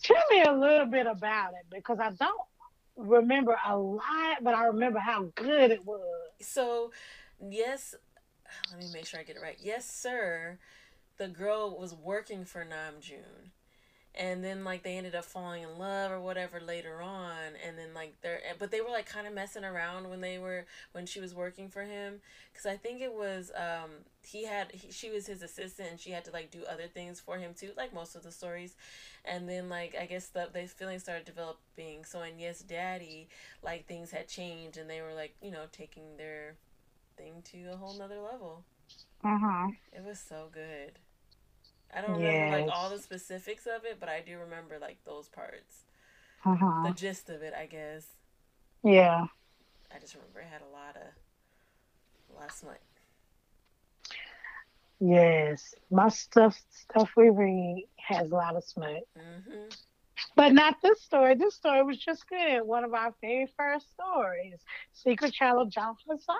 [0.03, 2.41] Tell me a little bit about it because I don't
[2.97, 6.01] remember a lot, but I remember how good it was.
[6.41, 6.93] so
[7.41, 7.95] yes.
[8.71, 9.57] Let me make sure I get it right.
[9.61, 10.59] Yes, sir.
[11.17, 13.51] The girl was working for Namjoon.
[14.15, 17.95] And then like they ended up falling in love or whatever later on, and then
[17.95, 21.19] like they're but they were like kind of messing around when they were when she
[21.19, 22.21] was working for him,
[22.53, 23.91] because I think it was um
[24.23, 27.21] he had he, she was his assistant and she had to like do other things
[27.21, 28.77] for him too, like most of the stories,
[29.25, 32.05] and then like I guess the the feelings started developing.
[32.05, 33.29] So in Yes Daddy,
[33.63, 36.57] like things had changed and they were like you know taking their
[37.17, 38.63] thing to a whole nother level.
[39.25, 39.71] Mm-hmm.
[39.93, 40.99] It was so good.
[41.95, 45.29] I don't remember like all the specifics of it, but I do remember like those
[45.29, 45.85] parts.
[46.45, 46.89] Mm-hmm.
[46.89, 48.07] The gist of it, I guess.
[48.83, 49.27] Yeah.
[49.95, 52.79] I just remember it had a lot of last smut.
[55.01, 55.75] Yes.
[55.91, 59.03] My stuff stuff we read has a lot of smut.
[59.17, 59.69] hmm
[60.35, 61.35] But not this story.
[61.35, 62.63] This story was just good.
[62.63, 64.61] One of our very first stories.
[64.93, 66.37] Secret Child of John Hassan.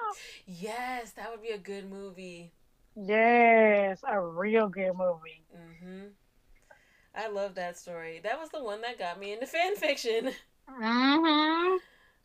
[0.47, 2.53] Yes, that would be a good movie.
[2.97, 5.45] Yes, a real good movie.
[5.57, 6.07] Mm-hmm.
[7.15, 8.21] I love that story.
[8.23, 10.31] That was the one that got me into fan fiction.
[10.71, 11.77] Mm-hmm.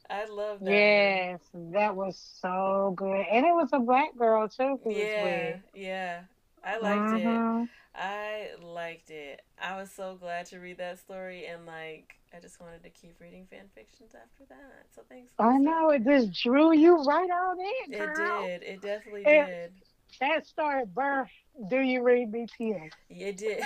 [0.10, 0.72] I love that.
[0.72, 4.80] Yes, that was so good, and it was a black girl too.
[4.86, 6.22] Yeah, yeah.
[6.64, 7.26] I liked it.
[7.26, 7.70] Mhm.
[7.94, 9.42] I liked it.
[9.62, 13.20] I was so glad to read that story, and like, I just wanted to keep
[13.20, 14.86] reading fan fictions after that.
[14.96, 15.34] So thanks.
[15.40, 18.46] I know it just drew you right on in, It girl.
[18.46, 18.64] did.
[18.64, 19.72] It definitely It- did.
[20.20, 21.30] That started birth.
[21.70, 22.92] Do you read BTS?
[23.10, 23.64] You did.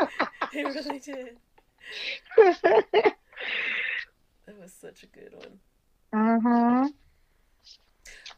[0.52, 1.36] it really did.
[4.48, 5.60] It was such a good one.
[6.12, 6.86] mm-hmm.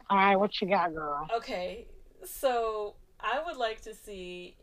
[0.09, 1.27] All right, what you got, girl?
[1.35, 1.87] Okay,
[2.23, 4.55] so I would like to see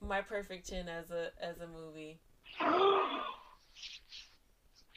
[0.00, 2.18] My Perfect Ten as a as a movie.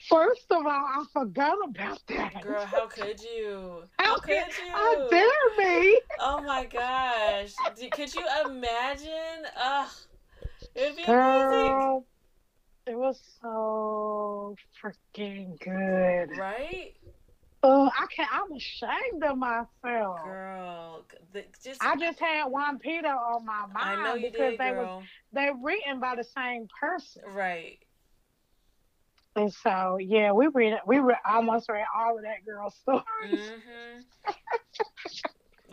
[0.10, 2.42] First of all, I forgot about that.
[2.42, 3.84] Girl, how could you?
[4.00, 4.72] How could you?
[4.72, 6.02] How dare me?
[6.20, 7.54] Oh my gosh.
[7.92, 9.46] Could you imagine?
[9.62, 9.88] Ugh.
[10.76, 11.06] It would be amazing.
[11.06, 12.06] Girl,
[12.88, 16.36] it was so freaking good.
[16.38, 16.96] Right?
[17.62, 18.30] Oh, I can't.
[18.34, 20.24] I'm ashamed of myself.
[20.24, 21.06] Girl.
[21.34, 24.60] The, just I just had one Peter on my mind I know you because did,
[24.60, 24.98] they girl.
[24.98, 27.22] was they written by the same person.
[27.28, 27.78] Right.
[29.36, 33.04] And so yeah, we read we read almost read all of that girl's stories.
[33.24, 34.02] Mm-hmm.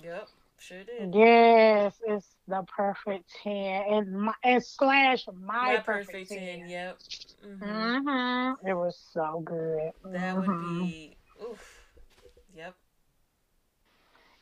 [0.03, 0.29] yep.
[0.59, 1.15] Sure did.
[1.15, 6.59] Yes, it's the perfect ten and my and slash my, My perfect, perfect ten.
[6.61, 6.69] ten.
[6.69, 6.99] Yep.
[7.43, 8.69] hmm Mm-hmm.
[8.69, 9.93] It was so good.
[10.13, 10.81] That would Mhm.
[10.81, 11.17] be.
[11.43, 11.83] Oof.
[12.57, 12.75] Yep.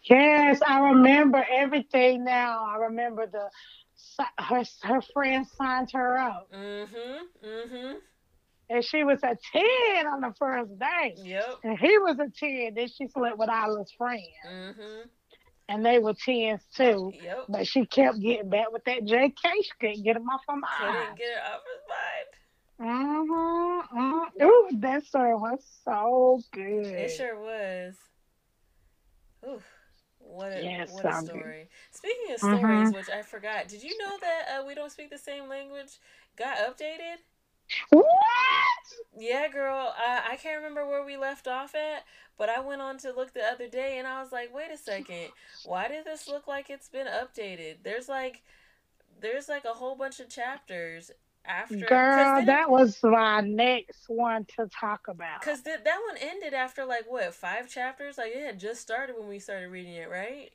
[0.02, 2.64] Yes, I remember everything now.
[2.66, 3.50] I remember the
[4.38, 7.46] her her friend signed her up, Mm-hmm.
[7.46, 7.92] Mm-hmm.
[8.70, 11.58] And she was a ten on the first day, Yep.
[11.64, 12.74] and he was a ten.
[12.74, 15.08] Then she slept with Isla's friend, Mm-hmm.
[15.68, 17.12] and they were tens too.
[17.22, 17.44] Yep.
[17.48, 19.34] But she kept getting back with that JK.
[19.62, 21.18] She couldn't get him off her Couldn't mind.
[21.18, 22.28] get it off his mind.
[22.80, 23.98] Mm-hmm.
[23.98, 26.86] mm Ooh, that story was so good.
[26.86, 27.94] It sure was.
[29.48, 29.62] Oof.
[30.18, 31.68] What a Yes, what a story.
[31.90, 32.58] Speaking of Mhm.
[32.58, 35.98] stories, which I forgot, did you know that uh, we don't speak the same language
[36.36, 37.18] got updated?
[37.90, 38.04] What?
[39.18, 39.94] Yeah, girl.
[39.96, 42.04] I, I can't remember where we left off at,
[42.36, 44.76] but I went on to look the other day and I was like, wait a
[44.76, 45.28] second.
[45.64, 47.78] Why did this look like it's been updated?
[47.82, 48.42] There's like
[49.20, 51.10] there's like a whole bunch of chapters
[51.44, 55.42] after Girl, then- that was my next one to talk about.
[55.42, 58.18] Cause th- that one ended after like what five chapters?
[58.18, 60.50] Like it had just started when we started reading it, right?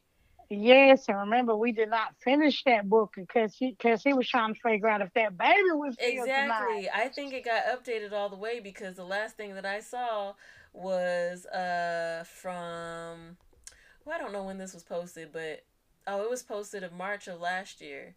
[0.50, 4.56] Yes, and remember we did not finish that book because he because he was trying
[4.56, 6.46] to figure out if that baby was still tonight.
[6.46, 6.90] Exactly.
[6.90, 10.34] I think it got updated all the way because the last thing that I saw
[10.74, 13.38] was uh from
[14.06, 15.64] well, I don't know when this was posted, but
[16.08, 18.16] oh, it was posted in March of last year.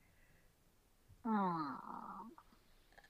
[1.27, 1.79] Aw.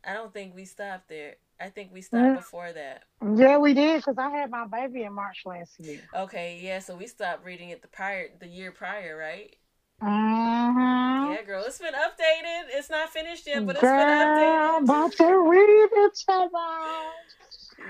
[0.05, 1.37] I don't think we stopped there.
[1.63, 2.37] I think we stopped Mm.
[2.37, 3.05] before that.
[3.37, 6.01] Yeah, we did because I had my baby in March last year.
[6.15, 9.55] Okay, yeah, so we stopped reading it the prior the year prior, right?
[10.03, 11.33] Mm-hmm.
[11.33, 12.63] Yeah, girl, it's been updated.
[12.75, 14.83] It's not finished yet, but it's Girl, been updated.
[14.85, 17.13] about to read it tonight.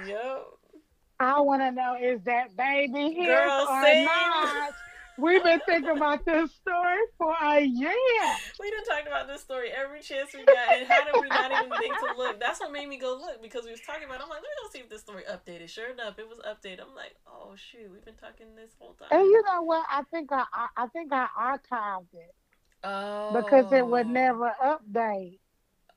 [0.06, 0.46] Yep.
[1.20, 4.04] I want to know is that baby here Girl, or same.
[4.04, 4.72] not?
[5.18, 7.92] We've been thinking about this story for a year.
[8.58, 11.52] We done talked about this story every chance we got, and how did we not
[11.52, 12.40] even think to look?
[12.40, 14.20] That's what made me go look because we was talking about.
[14.20, 14.22] it.
[14.24, 15.68] I'm like, let me go see if this story updated.
[15.68, 16.80] Sure enough, it was updated.
[16.80, 19.08] I'm like, oh shoot, we've been talking this whole time.
[19.10, 19.86] And you know what?
[19.90, 20.44] I think I,
[20.76, 22.34] I, think I archived it
[22.84, 24.10] oh, because it would oh.
[24.10, 25.38] never update.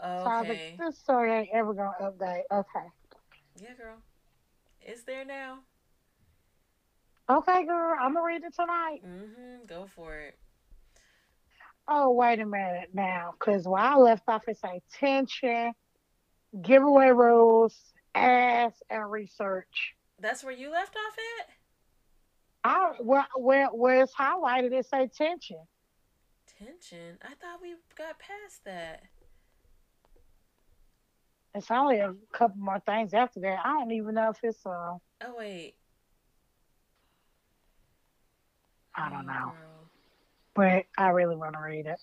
[0.01, 2.43] So I was Okay, like, this story ain't ever gonna update.
[2.51, 2.88] Okay.
[3.62, 3.97] yeah, girl,
[4.82, 5.60] it's there now.
[7.28, 9.00] Okay, girl, I'm gonna read it tonight.
[9.04, 9.66] Mm-hmm.
[9.66, 10.38] Go for it.
[11.88, 15.74] Oh, wait a minute now, because where I left off, it say tension,
[16.62, 17.76] giveaway rules,
[18.14, 19.96] ask, and research.
[20.20, 21.50] That's where you left off at.
[22.64, 25.64] I where where where it's highlighted, it say tension.
[26.60, 27.18] Tension.
[27.24, 29.04] I thought we got past that.
[31.56, 33.60] It's only a couple more things after that.
[33.64, 35.76] I don't even know if it's uh Oh wait.
[38.97, 39.53] I don't Oh, know,
[40.55, 41.99] but I really want to read it.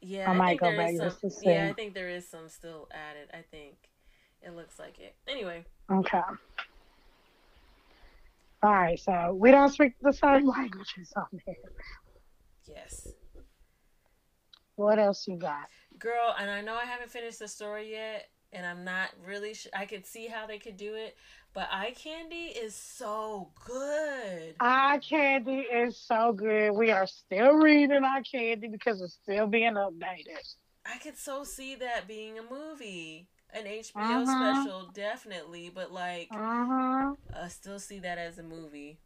[0.00, 1.30] Yeah, I I, might think go there back is just some.
[1.30, 1.50] to see.
[1.50, 3.28] Yeah, I think there is some still added.
[3.34, 3.76] I think
[4.42, 5.14] it looks like it.
[5.28, 6.20] Anyway, Okay.
[8.62, 11.54] All right, so we don't speak the same languages on there.
[12.66, 13.06] yes,
[14.76, 15.68] What else you got?
[15.98, 19.54] girl, and I know I haven't finished the story yet, and I'm not really.
[19.54, 21.16] Sh- I could see how they could do it,
[21.52, 24.54] but Eye Candy is so good.
[24.58, 26.72] Eye Candy is so good.
[26.72, 30.42] We are still reading Eye Candy because it's still being updated.
[30.86, 34.54] I could so see that being a movie, an HBO Uh-huh.
[34.54, 35.70] special, definitely.
[35.72, 37.14] But like, Uh huh.
[37.34, 38.98] I still see that as a movie.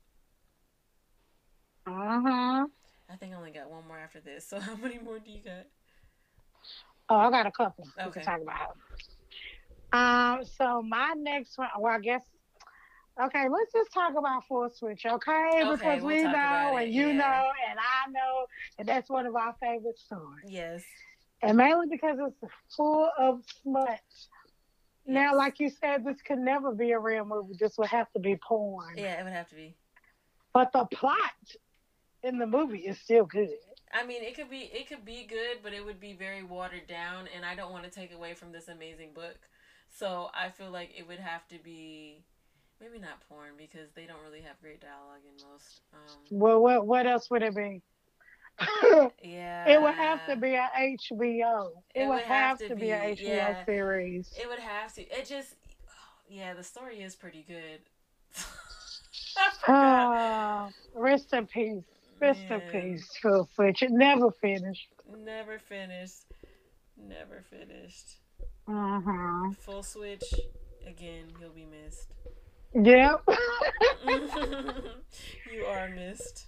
[1.86, 2.66] Uh huh.
[3.10, 4.46] I think I only got one more after this.
[4.46, 5.66] So how many more do you got?
[7.08, 8.20] Oh, I got a couple we Okay.
[8.20, 8.76] can talk about.
[9.92, 12.22] Um, so my next one, well, I guess,
[13.22, 15.48] okay, let's just talk about Full Switch, okay?
[15.54, 17.12] Okay, because we'll we know, it, and you yeah.
[17.14, 18.46] know, and I know,
[18.78, 20.44] and that's one of our favorite stories.
[20.46, 20.82] Yes.
[21.42, 24.00] And mainly because it's full of smut.
[25.06, 27.54] Now, like you said, this could never be a real movie.
[27.58, 28.94] This would have to be porn.
[28.96, 29.74] Yeah, it would have to be.
[30.52, 31.16] But the plot
[32.22, 33.48] in the movie is still good.
[33.92, 36.86] I mean, it could be it could be good, but it would be very watered
[36.86, 39.38] down, and I don't want to take away from this amazing book.
[39.90, 42.24] So I feel like it would have to be
[42.80, 45.80] maybe not porn because they don't really have great dialogue in most.
[45.92, 47.82] Um, Well, what what else would it be?
[49.22, 51.72] yeah, It would have to be a HBO.
[51.94, 53.64] It, It would have, to be, a HBO yeah.
[53.64, 54.32] series.
[54.40, 55.02] It would have to.
[55.02, 55.54] It just,
[56.28, 57.80] yeah, the story is pretty good.
[59.66, 59.72] I.
[59.72, 61.84] Ah, rest in peace.
[62.20, 63.48] Rest in peace, Phil.
[63.58, 64.88] It never finished.
[65.24, 66.24] Never finished.
[66.96, 68.19] Never finished.
[68.68, 69.50] Uh-huh.
[69.60, 70.22] Full switch.
[70.86, 72.08] Again, he'll be missed.
[72.74, 73.22] Yep.
[75.52, 76.46] you are missed.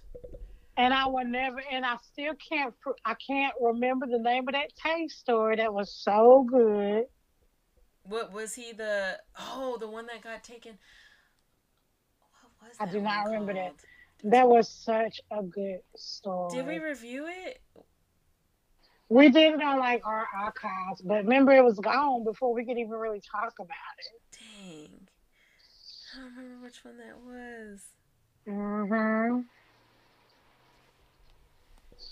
[0.77, 2.73] and I will never, and I still can't,
[3.05, 7.05] I can't remember the name of that taste story that was so good.
[8.05, 9.19] What was he the?
[9.39, 10.77] Oh, the one that got taken.
[12.59, 13.67] What was I do not remember that.
[13.67, 14.31] called?
[14.33, 16.55] That was such a good story.
[16.55, 17.61] Did we review it?
[19.13, 22.79] We did it on like our archives, but remember it was gone before we could
[22.79, 24.39] even really talk about it.
[24.39, 25.07] Dang.
[26.15, 27.83] I don't remember which one that was.
[28.47, 29.41] hmm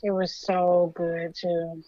[0.03, 1.83] It was so good too.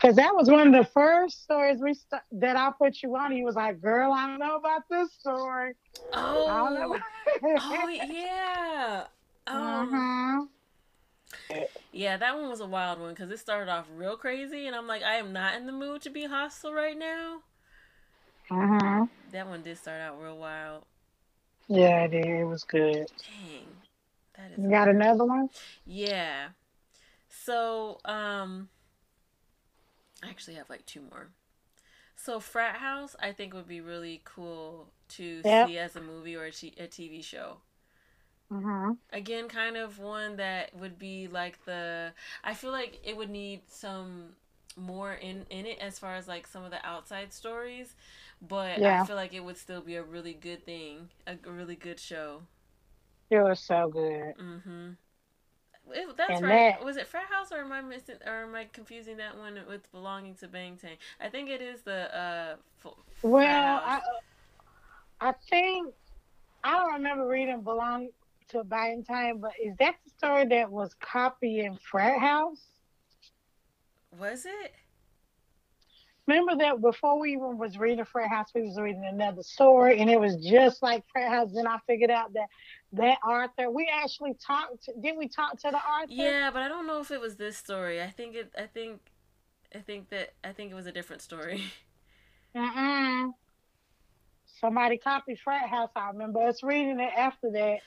[0.00, 3.32] Cause that was one of the first stories we st- that I put you on.
[3.32, 5.74] He was like, "Girl, I don't know about this story.
[6.14, 6.96] I don't know."
[7.42, 9.06] Oh, oh yeah.
[9.44, 10.48] Um, Mhm.
[11.92, 14.86] Yeah, that one was a wild one because it started off real crazy, and I'm
[14.86, 17.42] like, I am not in the mood to be hostile right now.
[18.50, 19.08] Mhm.
[19.32, 20.86] That one did start out real wild.
[21.68, 22.26] Yeah, it did.
[22.26, 23.06] It was good.
[23.26, 23.66] Dang,
[24.36, 25.48] that is You got another one?
[25.84, 26.48] yeah.
[27.28, 28.68] So, um,
[30.22, 31.30] I actually have like two more.
[32.16, 35.70] So, Frat House, I think would be really cool to Yep.
[35.70, 37.58] see as a movie or a, t- a TV show.
[38.52, 38.98] Mhm.
[39.12, 42.12] Again, kind of one that would be like the.
[42.44, 44.36] I feel like it would need some
[44.76, 47.94] more in in it as far as like some of the outside stories,
[48.40, 49.02] but Yeah.
[49.02, 52.42] I feel like it would still be a really good thing, a, really good show.
[53.30, 54.36] It was so good.
[54.36, 54.90] Mm-hmm.
[55.90, 56.74] It, that's And right.
[56.78, 59.58] that- Was it Frat House or am I missing or am I confusing that one
[59.68, 60.96] with belonging to Bangtan?
[61.20, 62.56] I think it is the uh.
[62.84, 64.00] F- Well, I
[65.20, 65.94] I think
[66.64, 68.10] I don't remember reading "Belong
[68.52, 72.62] to Bangtan," but is that the story that was copying Frat House?
[74.18, 74.74] was it?
[76.26, 80.08] Remember that before we even was reading Frat House, we was reading another story, and
[80.08, 81.50] it was just like Frat House.
[81.52, 82.46] Then I figured out that
[82.92, 84.88] that Arthur, we actually talked.
[85.00, 86.12] Didn't we talk to the Arthur?
[86.12, 88.00] Yeah, but I don't know if it was this story.
[88.00, 88.52] I think it.
[88.56, 89.00] I think.
[89.74, 90.34] I think that.
[90.44, 91.64] I think it was a different story.
[92.56, 93.32] Mm-mm.
[94.60, 95.90] Somebody copied Frat House.
[95.96, 97.78] I remember us reading it after that.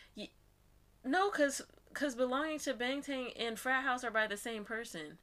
[1.06, 1.62] No, cause
[1.94, 5.20] cause belonging to Bangtan and Frat House are by the same person.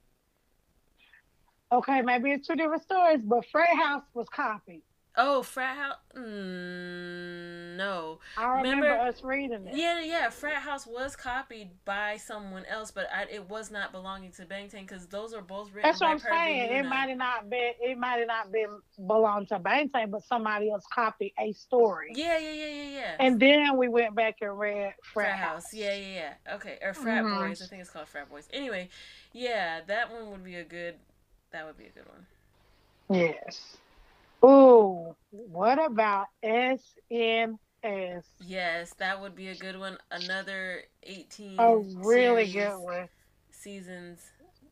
[1.72, 4.82] Okay, maybe it's two different stories, but Frat House was copied.
[5.16, 5.96] Oh, Frat House.
[6.16, 7.51] Mm,
[7.82, 8.18] no.
[8.36, 9.74] I remember, Remember- us reading it.
[9.76, 10.30] Yeah, yeah.
[10.30, 14.82] Frat House was copied by someone else, but I, it was not belonging to Bangtan
[14.86, 16.72] because those are both written That's by what I'm saying.
[16.72, 17.72] It might have not been.
[17.80, 22.12] It might not been belong to Bangtan, but somebody else copied a story.
[22.14, 23.16] Yeah, yeah, yeah, yeah, yeah.
[23.18, 25.74] And then we went back and read Frat Frat, House.
[25.74, 26.54] Yeah, yeah, yeah.
[26.54, 27.48] Okay, or Frat Mhm.
[27.48, 27.62] Boys.
[27.62, 28.48] I think it's called Frat Boys.
[28.52, 28.88] Anyway,
[29.32, 30.96] yeah, that one would be a good.
[31.50, 32.26] That would be a good one.
[33.10, 33.76] Yes.
[34.42, 36.26] Oh, what about
[37.84, 39.98] Yes, that would be a good one.
[40.10, 41.58] Another eighteen.
[41.58, 43.08] A really good one.
[43.50, 44.20] Seasons.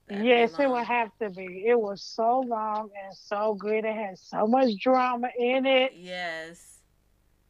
[0.09, 1.65] Yes, it would have to be.
[1.67, 3.85] It was so long and so good.
[3.85, 5.93] It had so much drama in it.
[5.95, 6.79] Yes.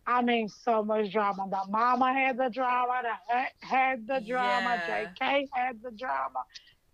[0.07, 1.47] I mean, so much drama.
[1.51, 3.03] The mama had the drama.
[3.03, 4.83] The aunt had the drama.
[4.87, 5.07] Yeah.
[5.21, 6.41] JK had the drama.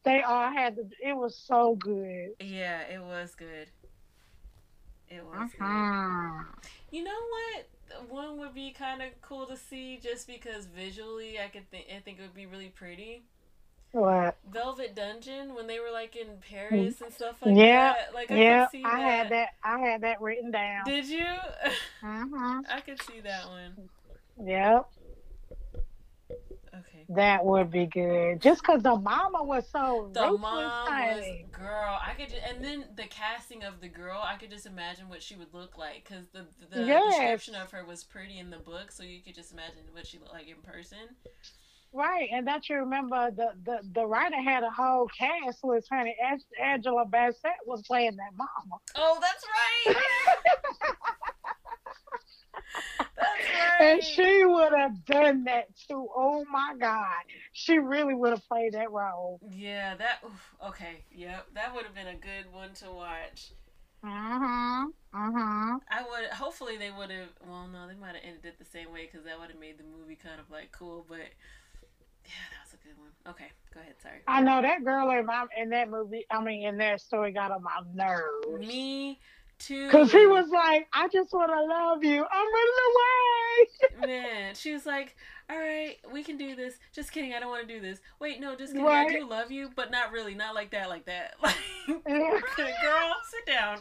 [0.05, 0.89] They all had the.
[1.03, 2.31] It was so good.
[2.41, 3.69] Yeah, it was good.
[5.09, 5.61] It was good.
[5.61, 6.45] Mhm.
[6.91, 7.69] You know what?
[8.09, 12.01] One would be kind of cool to see just because visually I could think I
[12.01, 13.25] think it would be really pretty.
[13.93, 14.37] What?
[14.49, 18.15] Velvet Dungeon when they were like in Paris and stuff like Yeah, that.
[18.15, 19.01] Like I Yeah, could see I that.
[19.01, 19.49] had that.
[19.63, 20.85] I had that written down.
[20.85, 21.27] Did you?
[22.01, 23.89] hmm I could see that one.
[24.45, 24.89] Yep,
[26.81, 27.05] Okay.
[27.11, 28.41] that would be good.
[28.41, 31.47] Just because the mama was so The ruthless, mom was honey.
[31.53, 31.99] girl.
[32.05, 34.21] I could, ju- and then the casting of the girl.
[34.25, 37.17] I could just imagine what she would look like because the the Yes.
[37.19, 40.19] description of her was pretty in the book, so you could just imagine what she
[40.19, 40.99] looked like in person.
[41.93, 46.15] Right, and that you remember the, the the writer had a whole cast list, honey.
[46.23, 48.81] An- Angela Bassett was playing that mama.
[48.97, 49.45] Oh, that's
[49.87, 49.97] right.
[53.81, 56.09] And she would have done that too.
[56.15, 57.23] Oh my God.
[57.53, 59.41] She really would have played that role.
[59.51, 60.21] Yeah, that.
[60.25, 63.53] oof, okay, yep, that would have been a good one to watch.
[64.05, 64.87] Mm-hmm.
[65.15, 65.77] Mm-hmm.
[65.91, 66.31] I would.
[66.31, 67.31] Hopefully, they would have.
[67.47, 69.79] Well, no, they might have ended it the same way because that would have made
[69.79, 71.05] the movie kind of like cool.
[71.09, 71.19] But
[72.25, 73.11] yeah, that was a good one.
[73.27, 73.95] Okay, go ahead.
[74.03, 74.21] Sorry.
[74.29, 77.51] I know that girl in my in that movie, I mean in that story got
[77.51, 78.59] on my nerves.
[78.59, 79.19] Me
[79.59, 79.91] too.
[79.91, 82.25] Cause he was like, I just wanna love you.
[82.25, 84.07] I'm running away.
[84.07, 85.17] Man, she was like,
[85.51, 87.35] "All right, we can do this." Just kidding.
[87.35, 88.01] I don't want to do this.
[88.21, 88.87] Wait, no, just kidding.
[88.87, 89.09] Right.
[89.09, 90.35] I do love you, but not really.
[90.35, 90.89] Not like that.
[90.89, 91.35] Like that.
[91.89, 93.79] Like, girl, sit down.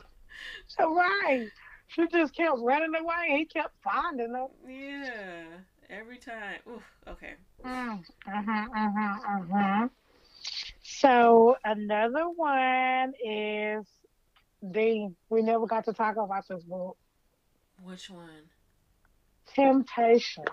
[0.80, 1.50] right.
[1.88, 3.38] She just kept running away.
[3.38, 4.48] He kept finding her.
[4.68, 5.44] Yeah,
[5.90, 6.60] every time.
[6.70, 6.84] Oof.
[7.08, 7.34] Okay.
[7.64, 9.90] Mm, mhm, mhm, mhm.
[10.84, 13.86] So another one is
[14.72, 16.98] the we never got to talk about this book.
[17.84, 18.50] Which one?
[19.54, 20.46] Temptation.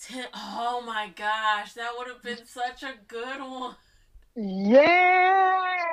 [0.00, 3.76] Ten- oh my gosh, that would have been such a good one.
[4.36, 5.88] Yes.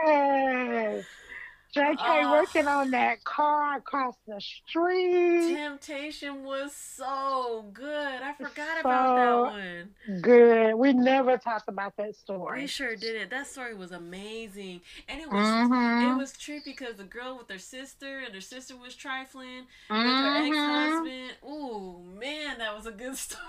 [1.76, 2.32] JK Oh.
[2.32, 5.56] working on that car across the street.
[5.56, 8.22] Temptation was so good.
[8.22, 10.22] I forgot about that one.
[10.22, 10.76] Good.
[10.76, 12.62] We never talked about that story.
[12.62, 13.30] We sure didn't.
[13.32, 16.14] That story was amazing, and it was Mhm.
[16.14, 19.98] it was trippy because the girl with her sister and her sister was trifling with
[19.98, 20.48] her Mhm.
[20.48, 21.32] ex husband.
[21.44, 23.42] Ooh man, that was a good story.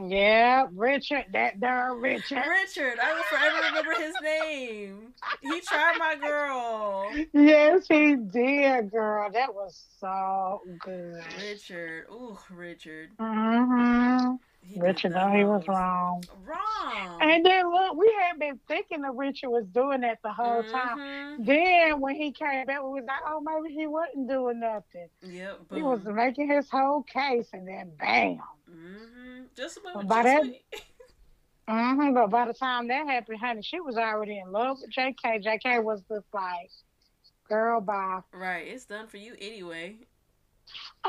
[0.00, 2.44] Yeah, Richard, that darn Richard.
[2.46, 5.12] Richard, I will forever remember his name.
[5.40, 7.10] He tried my girl.
[7.32, 9.28] Yes, he did, girl.
[9.32, 11.22] That was so good.
[11.42, 13.10] Richard, ooh, Richard.
[13.18, 14.34] hmm
[14.76, 16.22] Richard, know he was wrong.
[16.44, 17.18] Wrong.
[17.20, 20.98] And then look, we had been thinking that Richard was doing that the whole time.
[20.98, 21.46] Mhm.
[21.46, 25.08] Then when he came back, we was like, oh, maybe he wasn't doing nothing.
[25.22, 25.60] Yep.
[25.74, 28.40] He was making his whole case, and then bam.
[28.70, 29.42] Mm-hmm.
[29.56, 30.62] Just about by that- wait.
[31.68, 35.42] hmm But by the time that happened, honey, she was already in love with JK.
[35.44, 36.70] JK was just like,
[37.48, 38.20] girl, bye.
[38.32, 39.96] Right, it's done for you anyway.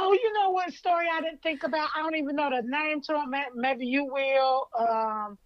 [0.01, 1.89] Oh, you know what story I didn't think about?
[1.95, 3.49] I don't even know the name to it.
[3.53, 4.69] Maybe you will.
[4.77, 5.37] Um,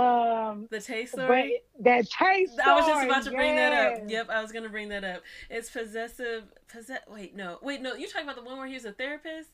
[0.00, 1.60] um, The taste story.
[1.80, 2.58] that taste.
[2.64, 4.02] I was just about to bring that up.
[4.06, 5.22] Yep, I was gonna bring that up.
[5.50, 6.44] It's possessive.
[6.68, 7.00] Possess.
[7.08, 7.58] Wait, no.
[7.62, 7.94] Wait, no.
[7.94, 9.50] You talking about the one where he was a therapist,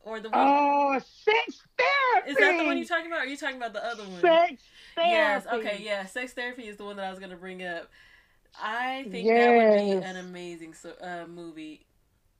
[0.00, 0.40] or the one?
[0.40, 2.30] Oh, sex therapy.
[2.30, 3.18] is that the one you're talking about?
[3.18, 4.20] Or are you talking about the other one?
[4.22, 4.62] Sex
[4.94, 5.12] therapy.
[5.12, 5.46] Yes.
[5.52, 5.82] Okay.
[5.84, 6.06] Yeah.
[6.06, 7.90] Sex therapy is the one that I was gonna bring up.
[8.60, 11.86] I think that would be an amazing so, uh, movie.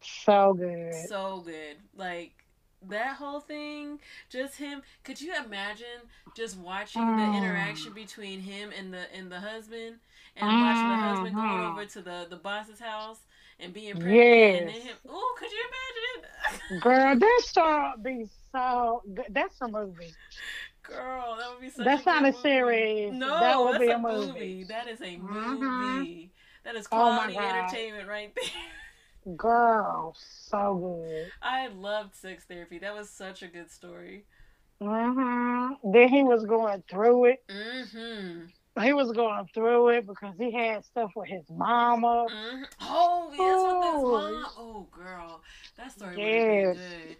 [0.02, 1.08] So good.
[1.08, 1.76] so good.
[1.96, 2.44] Like
[2.88, 4.00] that whole thing,
[4.30, 4.82] just him.
[5.04, 7.36] Could you imagine just watching the Mm.
[7.36, 9.96] interaction between him and the and the husband,
[10.36, 11.64] and watching the husband going Mhm.
[11.64, 13.20] over to the the boss's house
[13.58, 14.96] and being pregnant, and then him.
[15.08, 15.64] Oh, could you
[16.18, 16.30] imagine?
[16.80, 19.26] Girl, that story be so good.
[19.30, 20.14] That's a movie.
[20.82, 21.86] Girl, that would be such.
[21.86, 22.32] That's a not a movie.
[22.32, 23.10] series.
[23.10, 24.28] No, That would that's be a movie.
[24.32, 24.64] movie.
[24.64, 25.18] That is a Mhm.
[25.18, 26.32] movie.
[26.64, 27.44] That is Oh quality God.
[27.48, 28.50] entertainment right there.
[29.36, 31.32] Girl, so good.
[31.40, 32.78] I loved sex therapy.
[32.78, 34.24] That was such a good story.
[34.80, 37.44] hmm Then he was going through it.
[37.48, 38.82] Mm-hmm.
[38.82, 42.26] He was going through it because he had stuff with his mama.
[42.28, 44.52] hmm Oh, yes, with his mom.
[44.58, 45.42] Oh, girl,
[45.76, 46.76] that story Yes.
[46.76, 47.16] been good.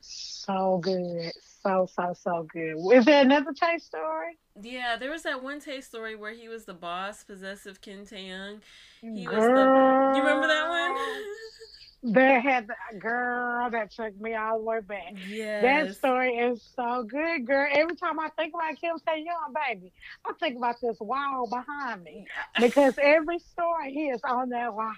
[0.00, 1.32] So good.
[1.64, 2.76] So, so, so good.
[2.92, 4.36] Is there another taste story?
[4.60, 8.60] Yeah, there was that one taste story where he was the boss, possessive Kim Taehyung.
[9.00, 10.10] He was girl.
[10.12, 10.16] the.
[10.16, 12.14] You remember that one?
[12.14, 15.14] That had the girl that took me all the way back.
[15.24, 17.68] Yeah, That story is so good, girl.
[17.72, 19.92] Every time I think about Kim Taehyung, baby,
[20.26, 22.26] I think about this wall behind me
[22.60, 24.92] because every story he is on that wall.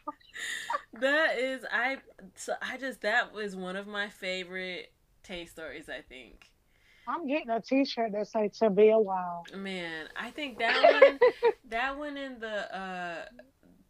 [1.01, 1.99] that is I.
[2.37, 4.91] So I just that was one of my favorite
[5.23, 5.91] taste stories.
[5.91, 6.51] I think.
[7.07, 11.20] I'm getting a T-shirt that says "To Be a Wall." Man, I think that one,
[11.68, 13.24] that one, in the uh,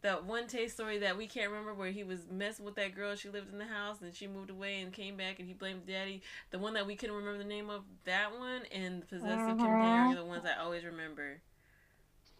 [0.01, 3.15] that one Tae story that we can't remember where he was messing with that girl.
[3.15, 5.85] She lived in the house and she moved away and came back and he blamed
[5.85, 6.21] daddy.
[6.51, 9.59] The one that we couldn't remember the name of, that one, and possessive Mhm.
[9.59, 11.41] companion are the ones I always remember.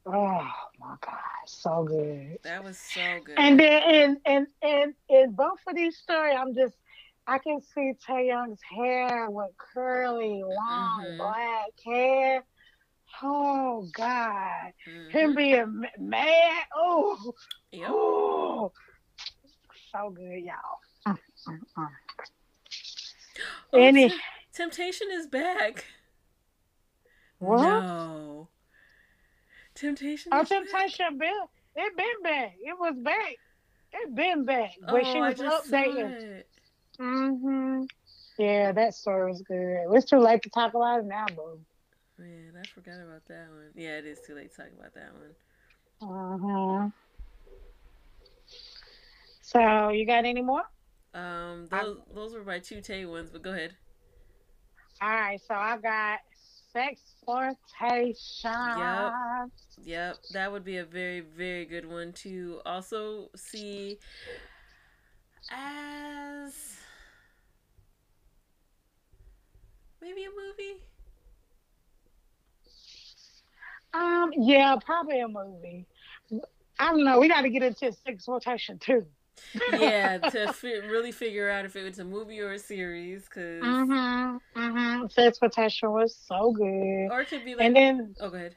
[0.06, 2.40] Oh my god, so good.
[2.44, 3.38] That was so good.
[3.38, 6.76] And then in and and in both of these stories, I'm just
[7.28, 11.18] I can see Taehyung's hair with curly, long Mhm.
[11.18, 12.46] black hair.
[13.24, 15.12] Oh God, Mhm.
[15.12, 16.66] him being mad.
[16.76, 17.34] Oh,
[17.72, 17.90] Yep.
[17.92, 18.72] oh,
[19.92, 21.18] so good, y'all.
[21.78, 21.90] Oh,
[23.80, 24.20] Any Tem-
[24.54, 25.86] Temptation is back.
[27.40, 27.62] what?
[27.62, 28.50] No.
[29.74, 30.32] Temptation.
[30.34, 30.64] Oh, is back.
[30.70, 31.50] Temptation Bill.
[31.76, 32.56] It been back.
[32.60, 33.36] It was back.
[33.92, 34.72] It been back.
[34.82, 36.44] But Oh, she was updating.
[37.00, 37.04] It.
[37.04, 37.84] hmm
[38.38, 39.88] Yeah, that story was good.
[39.92, 41.60] It's too late to talk about it now, boo.
[42.18, 43.72] Man, I forgot about that one.
[43.76, 45.36] Yeah, it is too late to talk about that one.
[46.02, 46.90] Uh-huh.
[49.42, 50.64] So you got any more?
[51.14, 53.76] Um, those those were my two Tae ones, but go ahead.
[55.02, 56.20] All right, so I got
[56.76, 59.12] sexploitation.
[59.84, 64.00] Yep, that would be a very very good one to also see
[65.52, 66.80] as
[70.06, 70.82] maybe a movie.
[73.94, 75.86] Um, yeah, probably a movie.
[76.80, 77.20] I don't know.
[77.20, 79.06] We got to get into sexploitation too.
[79.74, 83.64] yeah, to fi- really figure out if it was a movie or a series, because
[83.64, 84.60] Mm-hmm.
[84.62, 85.06] Mm-hmm.
[85.20, 87.08] Sexploitation was so good.
[87.12, 87.66] or it could be like.
[87.66, 88.56] And then, oh, go ahead.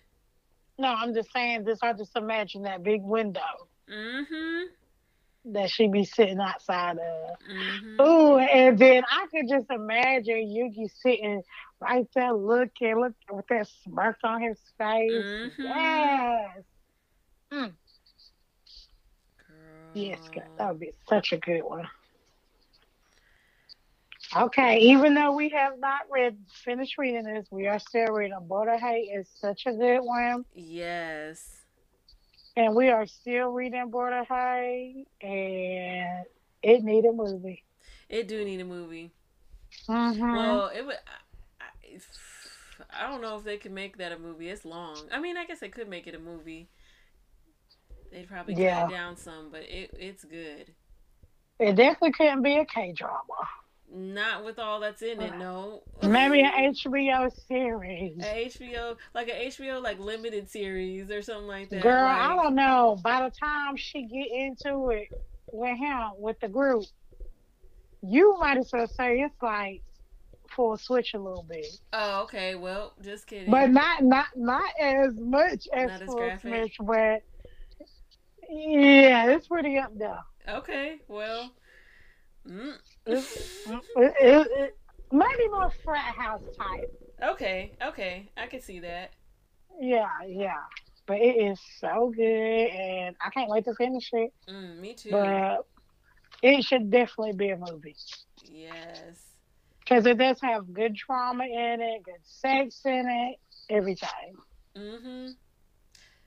[0.78, 1.78] no, I'm just saying this.
[1.82, 3.40] I just imagine that big window
[3.90, 4.66] Mm-hmm.
[5.52, 7.36] That she be sitting outside of.
[7.50, 8.02] Mm-hmm.
[8.02, 11.42] Ooh, and then I could just imagine Yuki sitting
[11.80, 15.10] right there looking, look with that smirk on his face.
[15.10, 15.50] Mhm.
[15.58, 16.64] Yes.
[17.50, 17.70] Girl.
[19.94, 21.88] Yes, God, that would be such a good one.
[24.36, 28.36] Okay, even though we have not read finished reading this, we are still reading.
[28.42, 30.44] Border High is such a good one.
[30.54, 31.57] Yes.
[32.58, 36.24] And we are still reading Border High, and
[36.60, 37.62] it need a movie.
[38.08, 39.12] It do need a movie.
[39.88, 40.32] Mm-hmm.
[40.32, 40.96] Well, it would.
[41.60, 44.48] I, I, I don't know if they could make that a movie.
[44.48, 44.96] It's long.
[45.12, 46.68] I mean, I guess they could make it a movie.
[48.10, 48.88] They'd probably cut Yeah.
[48.88, 50.72] it down some, but it it's good.
[51.60, 53.22] it definitely couldn't be a K drama.
[53.90, 55.38] Not with all that's in it.
[55.38, 55.82] No.
[56.02, 58.18] Maybe an HBO series.
[58.22, 61.82] A HBO, like a HBO, like limited series or something like that.
[61.82, 62.98] Girl, like, I don't know.
[63.02, 65.08] By the time she get into it
[65.52, 66.84] with him, with the group,
[68.02, 69.80] you might as well say it's like
[70.54, 72.54] full switch a little bit, Oh, okay.
[72.56, 73.50] Well, just kidding.
[73.50, 76.40] but not not not as much as Not as full graphic?
[76.50, 76.76] switch.
[76.80, 77.22] But
[78.50, 80.18] yeah, it's pretty up there.
[80.48, 81.00] okay.
[81.08, 81.52] Well.
[82.46, 82.74] Mm.
[83.06, 83.24] It,
[83.96, 84.76] it, it,
[85.12, 86.90] maybe more frat house type.
[87.32, 87.72] okay.
[87.82, 88.30] Okay.
[88.36, 89.12] I can see that.
[89.80, 90.62] Yeah, yeah.
[91.06, 92.22] But it is so good,
[92.70, 94.30] and I can't wait to finish it.
[94.48, 95.10] Mm, me too.
[95.10, 95.66] But
[96.42, 97.96] it should definitely be a movie.
[98.44, 99.22] yes.
[99.80, 103.36] Because it does have good drama in it, good sex in it,
[103.72, 104.36] everything.
[104.76, 105.36] Mhm.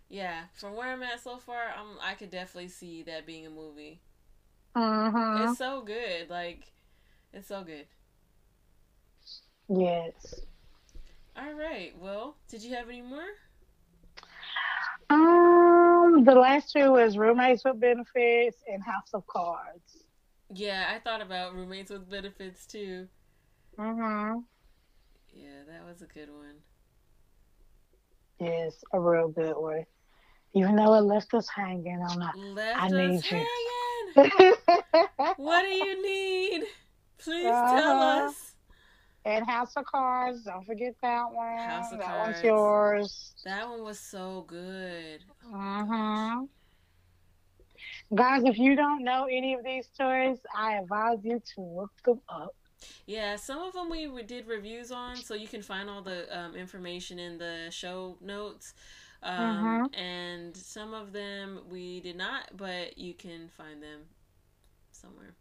[0.10, 3.50] Yeah, from where I'm at so far, I'm I could definitely see that being a
[3.52, 4.02] movie.
[4.76, 5.50] Mm-hmm.
[5.50, 6.72] It's so good, like
[7.34, 7.86] it's so good.
[9.70, 10.42] Yes.
[11.38, 11.94] All right.
[12.00, 13.24] Well, did you have any more?
[15.10, 20.06] Um, the last two was roommates with benefits and House of Cards.
[20.54, 23.08] Yeah, I thought about roommates with benefits too.
[23.78, 24.40] Mm-hmm.
[25.34, 26.56] Yeah, that was a good one.
[28.40, 29.86] Yes, a real good one.
[30.54, 32.38] Even though it left us hanging on that.
[32.38, 33.38] Left I us need you.
[33.38, 33.48] hanging.
[34.16, 36.64] What do you need?
[37.18, 38.26] Please tell Uh-huh.
[38.28, 38.56] us.
[39.24, 41.58] and House of Cards, don't forget that one.
[41.60, 42.34] House of that Cards.
[42.34, 43.36] one's yours.
[43.46, 45.24] That one was so good.
[45.48, 46.46] Mm-hmm.
[48.16, 52.20] Guys, if you don't know any of these stories, I advise you to look them
[52.30, 52.56] up.
[53.06, 56.56] Yeah, some of them we did reviews on, so you can find all the um,
[56.56, 58.74] information in the show notes.
[59.24, 64.02] Um, And some of them we did not, but you can find them
[64.92, 65.36] somewhere.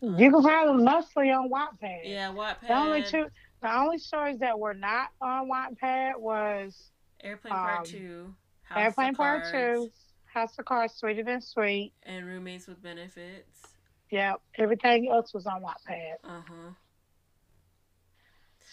[0.00, 2.00] You can find them mostly on Wattpad.
[2.04, 2.68] Yeah, Wattpad.
[2.68, 3.26] The only two,
[3.62, 6.90] the only stories that were not on Wattpad was
[7.22, 8.34] Airplane Part um, Two.
[8.62, 9.90] House Airplane of Part Two,
[10.26, 11.92] House of Cards, Sweeter Than Sweet.
[12.04, 13.62] and Roommates with Benefits.
[14.10, 16.14] Yep, everything else was on Wattpad.
[16.24, 16.70] Uh huh.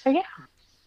[0.04, 0.22] So yeah,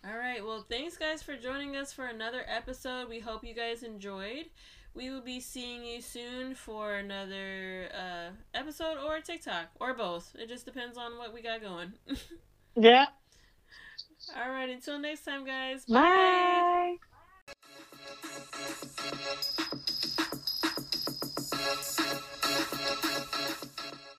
[0.06, 0.44] all right.
[0.44, 3.08] Well, thanks, guys, for joining us for another episode.
[3.08, 4.46] We hope you guys enjoyed.
[4.94, 10.34] We will be seeing you soon for another uh, episode or TikTok or both.
[10.38, 11.92] It just depends on what we got going.
[12.76, 13.06] yeah.
[14.36, 14.70] All right.
[14.70, 15.84] Until next time, guys.
[15.84, 16.96] Bye.
[17.00, 17.04] Bye.